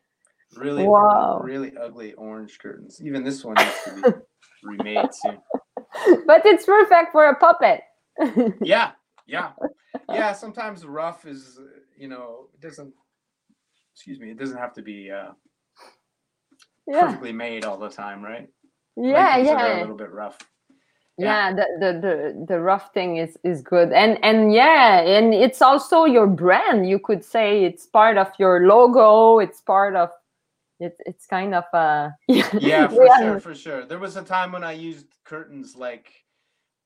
Really 0.57 0.85
Wow. 0.85 1.41
really 1.43 1.73
ugly 1.77 2.13
orange 2.15 2.59
curtains. 2.59 3.01
Even 3.03 3.23
this 3.25 3.45
one 3.45 3.55
needs 3.57 3.85
to 3.85 3.95
be 3.95 4.03
remade 4.65 5.15
soon. 5.15 5.39
But 6.27 6.45
it's 6.45 6.67
perfect 6.67 7.13
for 7.13 7.27
a 7.29 7.37
puppet. 7.37 7.83
Yeah, 8.63 8.93
yeah, 9.27 9.53
yeah. 10.09 10.33
Sometimes 10.33 10.85
rough 10.85 11.25
is, 11.27 11.59
you 11.97 12.09
know, 12.09 12.49
it 12.55 12.61
doesn't. 12.61 12.93
Excuse 13.95 14.19
me. 14.19 14.31
It 14.31 14.39
doesn't 14.39 14.59
have 14.59 14.73
to 14.75 14.83
be 14.83 15.11
uh, 15.11 15.31
yeah, 16.87 17.07
perfectly 17.07 17.33
made 17.33 17.65
all 17.65 17.79
the 17.79 17.89
time, 17.89 18.23
right? 18.23 18.49
yeah, 18.97 19.37
Like 19.37 19.47
things 19.47 19.49
that 19.49 19.63
are 19.63 19.77
a 19.79 19.81
little 19.81 19.97
bit 19.97 20.11
rough. 20.13 20.39
yeah 21.19 21.53
the, 21.53 21.67
the 21.81 21.93
the 22.01 22.47
the 22.49 22.61
rough 22.61 22.95
thing 22.95 23.19
is 23.19 23.37
is 23.45 23.61
good 23.63 23.93
and 23.93 24.19
and 24.25 24.55
yeah 24.55 25.01
and 25.01 25.35
it's 25.35 25.61
also 25.61 26.05
your 26.07 26.27
brand 26.27 26.89
you 26.89 26.99
could 26.99 27.23
say 27.23 27.65
it's 27.65 27.87
part 27.87 28.17
of 28.17 28.29
your 28.39 28.67
logo 28.67 29.39
it's 29.39 29.61
part 29.61 29.95
of 29.97 30.09
it's 30.81 31.01
it's 31.07 31.27
kind 31.27 31.55
of 31.55 31.64
uh 31.73 32.09
Yeah, 32.29 32.88
for 32.88 33.07
Yeah. 33.07 33.16
sure, 33.19 33.40
for 33.40 33.55
sure. 33.55 33.85
There 33.87 33.99
was 33.99 34.16
a 34.16 34.23
time 34.23 34.53
when 34.53 34.64
I 34.64 34.73
used 34.73 35.07
curtains 35.25 35.77
like 35.77 36.11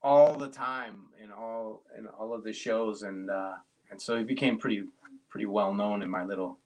all 0.02 0.34
the 0.36 0.48
time 0.48 1.06
in 1.22 1.30
all 1.32 1.82
in 1.96 2.06
all 2.06 2.34
of 2.34 2.44
the 2.44 2.52
shows, 2.52 3.02
and 3.02 3.30
uh, 3.30 3.54
and 3.90 4.00
so 4.00 4.16
it 4.16 4.26
became 4.26 4.58
pretty 4.58 4.84
pretty 5.30 5.46
well 5.46 5.72
known 5.72 6.02
in 6.02 6.10
my 6.10 6.24
little 6.24 6.58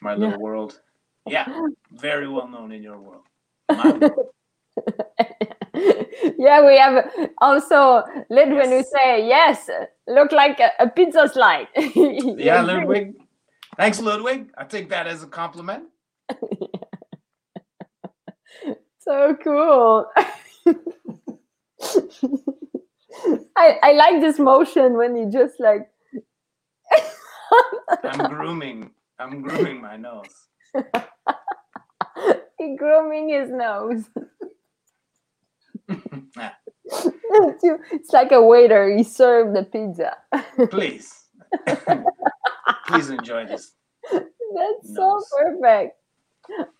my 0.00 0.14
little 0.14 0.38
world. 0.38 0.80
Yeah, 1.26 1.46
very 1.92 2.28
well 2.28 2.48
known 2.48 2.72
in 2.72 2.82
your 2.82 3.00
world. 3.00 3.24
World. 3.72 4.02
yeah 6.38 6.66
we 6.66 6.76
have 6.78 7.08
also 7.40 8.02
Lidwin 8.30 8.68
who 8.68 8.82
Yes. 8.82 8.90
say 8.92 9.26
yes 9.26 9.70
look 10.06 10.30
like 10.32 10.60
a, 10.60 10.70
a 10.78 10.88
pizza 10.88 11.28
slide 11.28 11.68
Yeah, 11.74 12.60
Ludwig. 12.62 13.14
Thanks, 13.76 14.00
Ludwig. 14.00 14.50
I 14.58 14.64
take 14.64 14.90
that 14.90 15.06
as 15.06 15.22
a 15.22 15.26
compliment. 15.26 15.84
so 18.98 19.36
cool. 19.42 20.06
I, 23.56 23.78
I 23.82 23.92
like 23.92 24.20
this 24.20 24.38
motion 24.38 24.96
when 24.96 25.16
you 25.16 25.30
just 25.30 25.60
like 25.60 25.88
I'm 28.04 28.30
grooming. 28.30 28.90
I'm 29.18 29.42
grooming 29.42 29.80
my 29.80 29.96
nose. 29.96 30.48
he 32.58 32.76
grooming 32.76 33.28
his 33.28 33.50
nose. 33.50 34.04
It's, 37.92 38.12
like 38.12 38.32
a 38.32 38.42
waiter. 38.42 38.94
He 38.94 39.02
served 39.02 39.56
the 39.56 39.62
pizza. 39.62 40.16
Please, 40.70 41.14
please 42.86 43.08
enjoy 43.08 43.46
this. 43.46 43.72
that's 44.10 44.94
so 44.94 45.22
perfect 45.38 45.96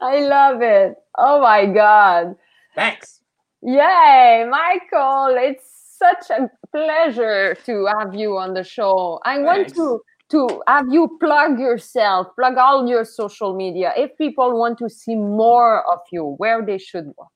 i 0.00 0.20
love 0.20 0.62
it 0.62 0.94
oh 1.18 1.40
my 1.40 1.66
god 1.66 2.36
Thanks. 2.74 3.20
Yay, 3.62 4.46
Michael! 4.50 5.36
It's 5.36 5.98
such 5.98 6.30
a 6.30 6.50
pleasure 6.74 7.54
to 7.66 7.86
have 7.98 8.14
you 8.14 8.36
on 8.38 8.54
the 8.54 8.64
show. 8.64 9.20
I 9.24 9.38
want 9.38 9.74
to 9.74 10.00
to 10.30 10.62
have 10.66 10.86
you 10.90 11.18
plug 11.20 11.60
yourself, 11.60 12.28
plug 12.34 12.56
all 12.56 12.88
your 12.88 13.04
social 13.04 13.54
media. 13.54 13.92
If 13.96 14.16
people 14.16 14.58
want 14.58 14.78
to 14.78 14.88
see 14.88 15.14
more 15.14 15.82
of 15.92 16.00
you, 16.10 16.34
where 16.38 16.64
they 16.64 16.78
should 16.78 17.12
watch. 17.18 17.28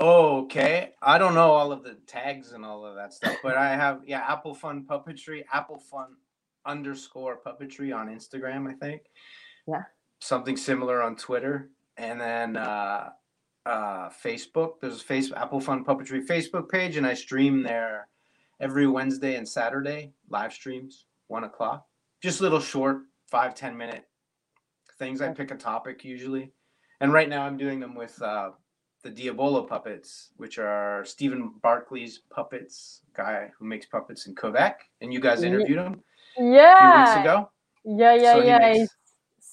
Okay. 0.00 0.94
I 1.02 1.18
don't 1.18 1.34
know 1.34 1.50
all 1.50 1.72
of 1.72 1.84
the 1.84 1.96
tags 2.06 2.52
and 2.52 2.64
all 2.64 2.86
of 2.86 2.96
that 2.96 3.12
stuff, 3.12 3.36
but 3.42 3.56
I 3.56 3.68
have 3.76 4.00
yeah, 4.06 4.24
Apple 4.26 4.54
Fun 4.54 4.86
Puppetry, 4.88 5.44
Apple 5.52 5.78
Fun 5.78 6.16
underscore 6.64 7.38
puppetry 7.46 7.94
on 7.94 8.08
Instagram, 8.08 8.68
I 8.68 8.74
think. 8.74 9.02
Yeah. 9.68 9.82
Something 10.20 10.56
similar 10.56 11.02
on 11.02 11.16
Twitter. 11.16 11.70
And 11.96 12.20
then 12.20 12.56
uh 12.56 13.10
uh 13.64 14.08
Facebook. 14.10 14.74
There's 14.80 15.00
a 15.00 15.04
face 15.04 15.32
Apple 15.34 15.60
Fun 15.60 15.84
Puppetry 15.84 16.26
Facebook 16.26 16.68
page, 16.68 16.96
and 16.96 17.06
I 17.06 17.14
stream 17.14 17.62
there 17.62 18.08
every 18.60 18.86
Wednesday 18.86 19.36
and 19.36 19.48
Saturday, 19.48 20.12
live 20.30 20.52
streams, 20.52 21.06
one 21.28 21.44
o'clock. 21.44 21.86
Just 22.22 22.40
little 22.40 22.60
short, 22.60 23.02
five, 23.26 23.54
ten 23.54 23.76
minute 23.76 24.04
things. 24.98 25.20
I 25.20 25.28
pick 25.32 25.50
a 25.50 25.56
topic 25.56 26.04
usually. 26.04 26.52
And 27.00 27.12
right 27.12 27.28
now 27.28 27.42
I'm 27.44 27.56
doing 27.58 27.80
them 27.80 27.94
with 27.94 28.20
uh 28.22 28.50
the 29.02 29.10
Diabolo 29.10 29.62
puppets, 29.62 30.30
which 30.36 30.58
are 30.58 31.04
Stephen 31.04 31.52
Barkley's 31.62 32.22
puppets, 32.30 33.02
guy 33.16 33.50
who 33.58 33.64
makes 33.64 33.86
puppets 33.86 34.26
in 34.26 34.34
Quebec. 34.34 34.80
And 35.00 35.12
you 35.12 35.20
guys 35.20 35.42
interviewed 35.44 35.78
him 35.78 36.02
a 36.36 36.40
few 36.40 36.46
weeks 36.46 36.56
Yeah, 36.58 37.20
ago. 37.20 37.50
yeah, 37.84 38.14
yeah, 38.14 38.32
So 38.32 38.40
he 38.40 38.46
yeah. 38.48 38.58
makes- 38.58 38.78
He's 38.78 38.90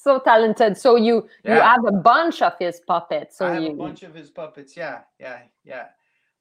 so 0.04 0.20
talented. 0.20 0.78
So 0.78 0.96
you 0.98 1.28
you 1.46 1.52
have 1.52 1.86
a 1.86 1.92
bunch 1.92 2.42
of 2.42 2.54
his 2.60 2.82
puppets. 2.86 3.38
So 3.38 3.48
I 3.48 3.54
have 3.54 3.64
you 3.64 3.72
a 3.72 3.76
bunch 3.76 4.04
of 4.04 4.14
his 4.14 4.30
puppets. 4.30 4.76
Yeah, 4.76 5.00
yeah, 5.20 5.40
yeah. 5.64 5.88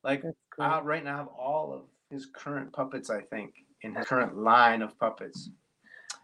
Like 0.03 0.25
I 0.59 0.81
right 0.81 1.05
now 1.05 1.15
I 1.15 1.17
have 1.19 1.29
all 1.29 1.73
of 1.73 1.83
his 2.11 2.27
current 2.27 2.73
puppets, 2.73 3.09
I 3.09 3.21
think, 3.21 3.55
in 3.83 3.95
his 3.95 4.07
current 4.07 4.37
line 4.37 4.83
of 4.83 4.99
puppets. 4.99 5.51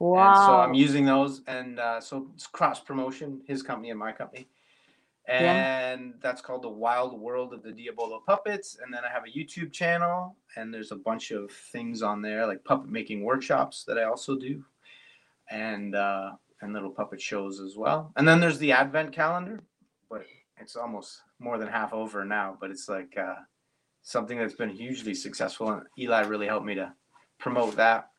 And 0.01 0.37
so. 0.37 0.61
I'm 0.61 0.75
using 0.75 1.05
those, 1.05 1.43
and 1.49 1.81
uh, 1.81 2.01
so 2.01 2.29
it's 2.35 2.47
cross 2.47 2.79
promotion, 2.79 3.41
his 3.47 3.63
company 3.63 3.91
and 3.91 3.99
my 3.99 4.13
company. 4.13 4.49
Yeah. 5.27 5.93
And 5.93 6.15
that's 6.23 6.41
called 6.41 6.63
the 6.63 6.69
Wild 6.69 7.19
World 7.21 7.53
of 7.53 7.63
the 7.63 7.73
Diabolo 7.73 8.23
Puppets. 8.25 8.79
And 8.83 8.95
then 8.95 9.03
I 9.05 9.13
have 9.13 9.25
a 9.25 9.39
YouTube 9.39 9.73
channel, 9.73 10.37
and 10.57 10.73
there's 10.73 10.93
a 10.93 10.97
bunch 10.97 11.33
of 11.33 11.51
things 11.51 12.01
on 12.03 12.23
there, 12.23 12.47
like 12.47 12.65
puppet 12.65 12.91
making 12.91 13.25
workshops 13.25 13.85
that 13.85 13.99
I 13.99 14.05
also 14.05 14.39
do, 14.39 14.65
and 15.51 15.95
uh, 15.95 16.31
and 16.61 16.73
little 16.73 16.91
puppet 16.91 17.21
shows 17.21 17.61
as 17.61 17.77
well. 17.77 18.13
And 18.17 18.27
then 18.27 18.41
there's 18.41 18.59
the 18.59 18.73
Advent 18.73 19.13
calendar, 19.13 19.61
but 20.11 20.25
it's 20.61 20.77
almost 20.77 21.23
more 21.39 21.59
than 21.59 21.69
half 21.69 21.93
over 21.93 22.25
now. 22.25 22.57
But 22.61 22.71
it's 22.71 22.89
like 22.89 23.17
uh, 23.17 23.37
something 24.03 24.39
that's 24.39 24.55
been 24.55 24.71
hugely 24.71 25.15
successful, 25.15 25.71
and 25.71 25.83
Eli 25.99 26.23
really 26.23 26.47
helped 26.47 26.67
me 26.67 26.75
to 26.75 26.93
promote 27.39 27.77
that. 27.77 28.11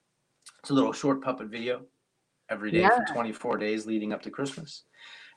It's 0.60 0.70
a 0.70 0.74
little 0.74 0.94
short 0.94 1.22
puppet 1.22 1.48
video 1.48 1.82
every 2.50 2.72
day 2.72 2.88
for 2.88 3.06
24 3.14 3.58
days 3.58 3.86
leading 3.86 4.14
up 4.14 4.22
to 4.24 4.32
Christmas. 4.32 4.84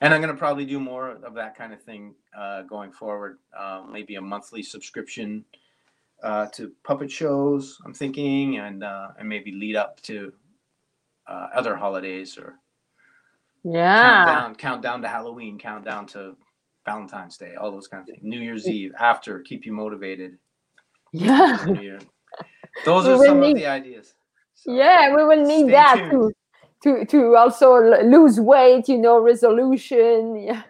And 0.01 0.13
I'm 0.13 0.21
going 0.21 0.33
to 0.33 0.39
probably 0.39 0.65
do 0.65 0.79
more 0.79 1.11
of 1.11 1.33
that 1.35 1.55
kind 1.55 1.71
of 1.73 1.81
thing 1.81 2.15
uh, 2.37 2.63
going 2.63 2.91
forward. 2.91 3.37
Uh, 3.57 3.83
maybe 3.89 4.15
a 4.15 4.21
monthly 4.21 4.63
subscription 4.63 5.45
uh, 6.23 6.47
to 6.47 6.71
puppet 6.83 7.11
shows, 7.11 7.77
I'm 7.85 7.93
thinking, 7.93 8.57
and, 8.57 8.83
uh, 8.83 9.09
and 9.19 9.29
maybe 9.29 9.51
lead 9.51 9.75
up 9.75 10.01
to 10.03 10.33
uh, 11.27 11.47
other 11.53 11.75
holidays 11.75 12.37
or 12.37 12.59
yeah. 13.63 14.25
countdown, 14.25 14.55
countdown 14.55 15.01
to 15.01 15.07
Halloween, 15.07 15.57
countdown 15.57 16.05
to 16.07 16.35
Valentine's 16.85 17.37
Day, 17.37 17.55
all 17.55 17.71
those 17.71 17.87
kind 17.87 18.01
of 18.01 18.07
things. 18.07 18.19
New 18.21 18.39
Year's 18.39 18.67
Eve, 18.67 18.93
after, 18.99 19.39
keep 19.39 19.65
you 19.65 19.73
motivated. 19.73 20.37
Yeah. 21.11 21.57
Those 22.85 23.05
We 23.05 23.11
are 23.13 23.25
some 23.25 23.43
of 23.43 23.55
the 23.55 23.67
ideas. 23.67 24.13
So, 24.55 24.71
yeah 24.71 25.15
we 25.15 25.23
will 25.23 25.45
need 25.45 25.71
that 25.73 25.95
tuned. 25.97 26.33
to 26.83 26.99
to 26.99 27.05
to 27.05 27.35
also 27.35 27.75
lose 28.03 28.39
weight 28.39 28.87
you 28.87 28.97
know 28.97 29.19
resolution 29.19 30.35
yeah 30.47 30.61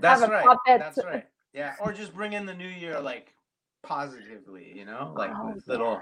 That's 0.00 0.22
right. 0.22 0.44
puppet 0.44 0.80
That's 0.80 0.98
right. 1.04 1.26
Yeah, 1.52 1.74
or 1.80 1.92
just 1.92 2.14
bring 2.14 2.32
in 2.32 2.46
the 2.46 2.54
new 2.54 2.68
year 2.68 2.98
like 3.00 3.34
positively, 3.82 4.72
you 4.74 4.84
know, 4.86 5.12
like 5.16 5.30
Oh, 5.34 5.52
with 5.54 5.68
little 5.68 6.00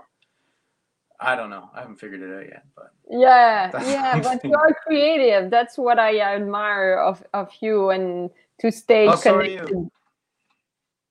I 1.21 1.37
don't 1.37 1.51
know. 1.51 1.71
I 1.75 1.81
haven't 1.81 2.01
figured 2.01 2.23
it 2.23 2.35
out 2.35 2.47
yet, 2.49 2.65
but 2.75 2.93
yeah 3.11 3.71
yeah 3.91 4.21
but 4.23 4.43
you 4.45 4.55
are 4.55 4.73
creative 4.87 5.51
that's 5.51 5.77
what 5.77 5.99
i 5.99 6.21
admire 6.21 6.95
of 6.95 7.23
of 7.35 7.51
you 7.61 7.91
and 7.91 8.31
to 8.61 8.71
stay 8.71 9.09
Oh, 9.09 9.17
so 9.17 9.35
are 9.35 9.45
you. 9.45 9.57
connected 9.57 9.91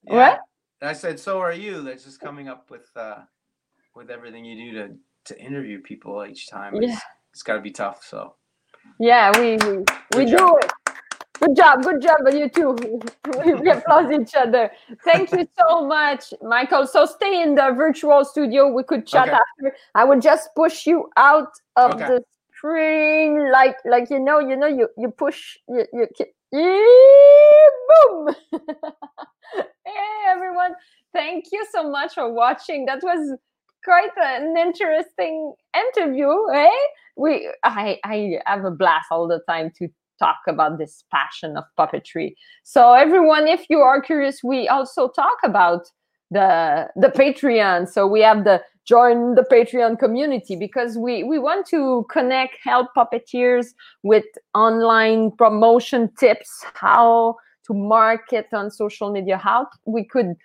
yeah. 0.06 0.14
What? 0.16 0.40
I 0.82 0.94
said, 0.94 1.20
so 1.20 1.40
are 1.40 1.52
you? 1.52 1.82
That's 1.84 2.06
just 2.06 2.22
coming 2.22 2.48
up 2.48 2.72
with 2.72 2.90
uh 2.96 3.18
with 3.96 4.10
everything 4.10 4.46
you 4.46 4.72
do 4.72 4.78
to 4.80 4.96
to 5.26 5.40
interview 5.40 5.82
people 5.82 6.26
each 6.26 6.50
time. 6.50 6.74
It's, 6.76 6.88
Yeah. 6.88 7.00
it's 7.34 7.44
got 7.44 7.56
to 7.56 7.62
be 7.62 7.72
tough. 7.72 8.04
So 8.04 8.36
yeah 9.00 9.38
we 9.38 9.58
we, 9.58 9.84
we 10.16 10.26
do 10.26 10.58
it 10.58 10.72
good 11.40 11.56
job 11.56 11.84
good 11.84 12.02
job 12.02 12.18
and 12.26 12.38
you 12.40 12.50
too 12.50 12.72
we, 12.72 13.54
we 13.62 13.70
applaud 13.72 14.12
each 14.22 14.36
other. 14.36 14.72
Thank 15.04 15.32
you 15.32 15.48
so 15.58 15.86
much 15.88 16.34
michael. 16.42 16.86
So 16.88 17.06
stay 17.06 17.42
in 17.42 17.56
the 17.56 17.72
virtual 17.76 18.26
studio. 18.26 18.72
We 18.72 18.84
could 18.84 19.08
chat 19.08 19.30
Okay. 19.30 19.38
after. 19.38 19.76
I 19.96 20.04
would 20.04 20.22
just 20.22 20.50
push 20.56 20.86
you 20.86 21.10
out 21.18 21.52
of 21.76 21.92
Okay. 21.92 22.06
the 22.08 22.24
screen 22.56 23.52
like 23.52 23.78
like 23.86 24.10
you 24.10 24.20
know 24.20 24.40
you 24.40 24.56
know 24.58 24.68
you 24.68 24.90
you 24.98 25.10
push 25.12 25.58
you, 25.68 25.86
you 25.94 26.08
boom! 27.88 28.36
Hey 29.86 30.26
everyone. 30.28 30.76
Thank 31.14 31.46
you 31.52 31.66
so 31.72 31.90
much 31.90 32.14
for 32.14 32.32
watching. 32.32 32.86
That 32.86 33.00
was 33.02 33.38
quite 33.84 34.12
an 34.18 34.56
interesting 34.58 35.54
interview 35.76 36.30
eh? 36.54 36.68
We 37.16 37.50
i 37.64 37.98
i 38.04 38.40
have 38.46 38.66
a 38.66 38.72
blast 38.72 39.08
all 39.10 39.28
the 39.28 39.40
time 39.48 39.72
to 39.78 39.88
talk 40.20 40.38
about 40.48 40.78
this 40.78 41.04
passion 41.12 41.58
of 41.58 41.64
puppetry. 41.78 42.36
So 42.64 42.94
everyone 42.94 43.48
if 43.48 43.66
you 43.70 43.80
are 43.80 44.02
curious 44.02 44.44
we 44.44 44.68
also 44.68 45.08
talk 45.10 45.38
about 45.44 45.90
the 46.32 46.90
the 46.96 47.10
patreon. 47.10 47.88
So 47.90 48.08
we 48.08 48.22
have 48.22 48.44
the 48.44 48.62
join 48.86 49.36
the 49.36 49.44
patreon 49.44 50.00
community 50.00 50.56
because 50.56 50.98
we 50.98 51.24
we 51.24 51.40
want 51.40 51.66
to 51.68 52.06
connect 52.12 52.58
help 52.64 52.88
puppeteers 52.96 53.68
with 54.04 54.26
online 54.54 55.32
promotion 55.32 56.10
tips 56.18 56.66
how 56.74 57.36
to 57.66 57.74
market 57.74 58.48
on 58.54 58.72
social 58.72 59.12
media 59.12 59.38
how 59.38 59.68
we 59.86 60.04
could 60.04 60.36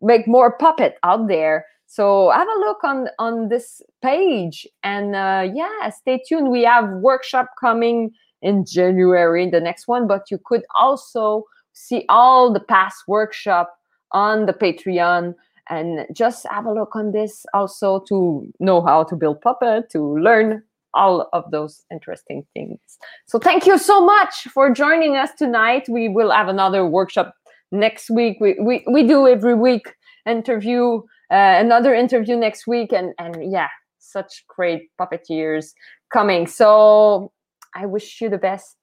make 0.00 0.26
more 0.26 0.56
puppet 0.58 0.96
out 1.04 1.28
there. 1.28 1.64
So 1.86 2.30
have 2.30 2.48
a 2.48 2.58
look 2.60 2.82
on 2.84 3.08
on 3.18 3.48
this 3.48 3.82
page 4.00 4.66
and 4.82 5.14
uh, 5.14 5.48
yeah 5.52 5.90
stay 5.90 6.22
tuned. 6.26 6.50
We 6.50 6.62
have 6.62 6.88
workshop 6.90 7.50
coming 7.60 8.12
in 8.42 8.64
january 8.64 9.48
the 9.48 9.60
next 9.60 9.88
one 9.88 10.06
but 10.06 10.30
you 10.30 10.38
could 10.44 10.62
also 10.78 11.44
see 11.72 12.04
all 12.08 12.52
the 12.52 12.60
past 12.60 13.04
workshop 13.06 13.74
on 14.12 14.46
the 14.46 14.52
patreon 14.52 15.34
and 15.70 16.06
just 16.12 16.46
have 16.50 16.66
a 16.66 16.72
look 16.72 16.94
on 16.94 17.12
this 17.12 17.46
also 17.54 18.00
to 18.00 18.46
know 18.60 18.82
how 18.82 19.04
to 19.04 19.16
build 19.16 19.40
puppet 19.40 19.88
to 19.90 20.18
learn 20.18 20.62
all 20.94 21.28
of 21.32 21.50
those 21.50 21.84
interesting 21.90 22.44
things. 22.54 22.78
So 23.26 23.38
thank 23.38 23.66
you 23.66 23.78
so 23.78 24.04
much 24.04 24.42
for 24.52 24.70
joining 24.70 25.16
us 25.16 25.30
tonight. 25.38 25.86
We 25.88 26.08
will 26.08 26.30
have 26.30 26.48
another 26.48 26.86
workshop 26.86 27.34
next 27.70 28.10
week. 28.10 28.38
We 28.40 28.56
we, 28.60 28.84
we 28.90 29.06
do 29.06 29.26
every 29.26 29.54
week 29.54 29.94
interview 30.26 30.98
uh, 31.30 31.56
another 31.58 31.94
interview 31.94 32.36
next 32.36 32.66
week 32.66 32.92
and 32.92 33.14
and 33.18 33.50
yeah 33.50 33.68
such 33.98 34.44
great 34.48 34.90
puppeteers 35.00 35.72
coming. 36.12 36.46
So 36.46 37.31
i 37.74 37.86
wish 37.86 38.20
you 38.20 38.28
the 38.28 38.38
best. 38.38 38.76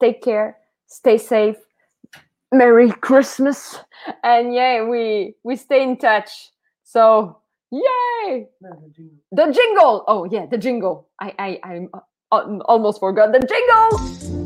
Take 0.00 0.22
care. 0.22 0.56
Stay 0.86 1.18
safe. 1.18 1.56
Merry 2.52 2.90
christmas. 2.90 3.78
And 4.24 4.54
yeah 4.54 4.84
we 4.84 5.34
we 5.44 5.56
stay 5.56 5.82
in 5.82 5.96
touch. 5.96 6.30
So 6.84 7.38
yay! 7.70 8.48
The 9.32 9.52
jingle. 9.52 10.04
Oh 10.08 10.24
yeah 10.24 10.46
the 10.46 10.58
jingle. 10.58 11.08
I 11.20 11.34
i 11.38 11.60
i 11.64 11.86
uh, 12.32 12.58
almost 12.66 13.00
forgot 13.00 13.32
the 13.32 13.40
jingle 13.40 14.39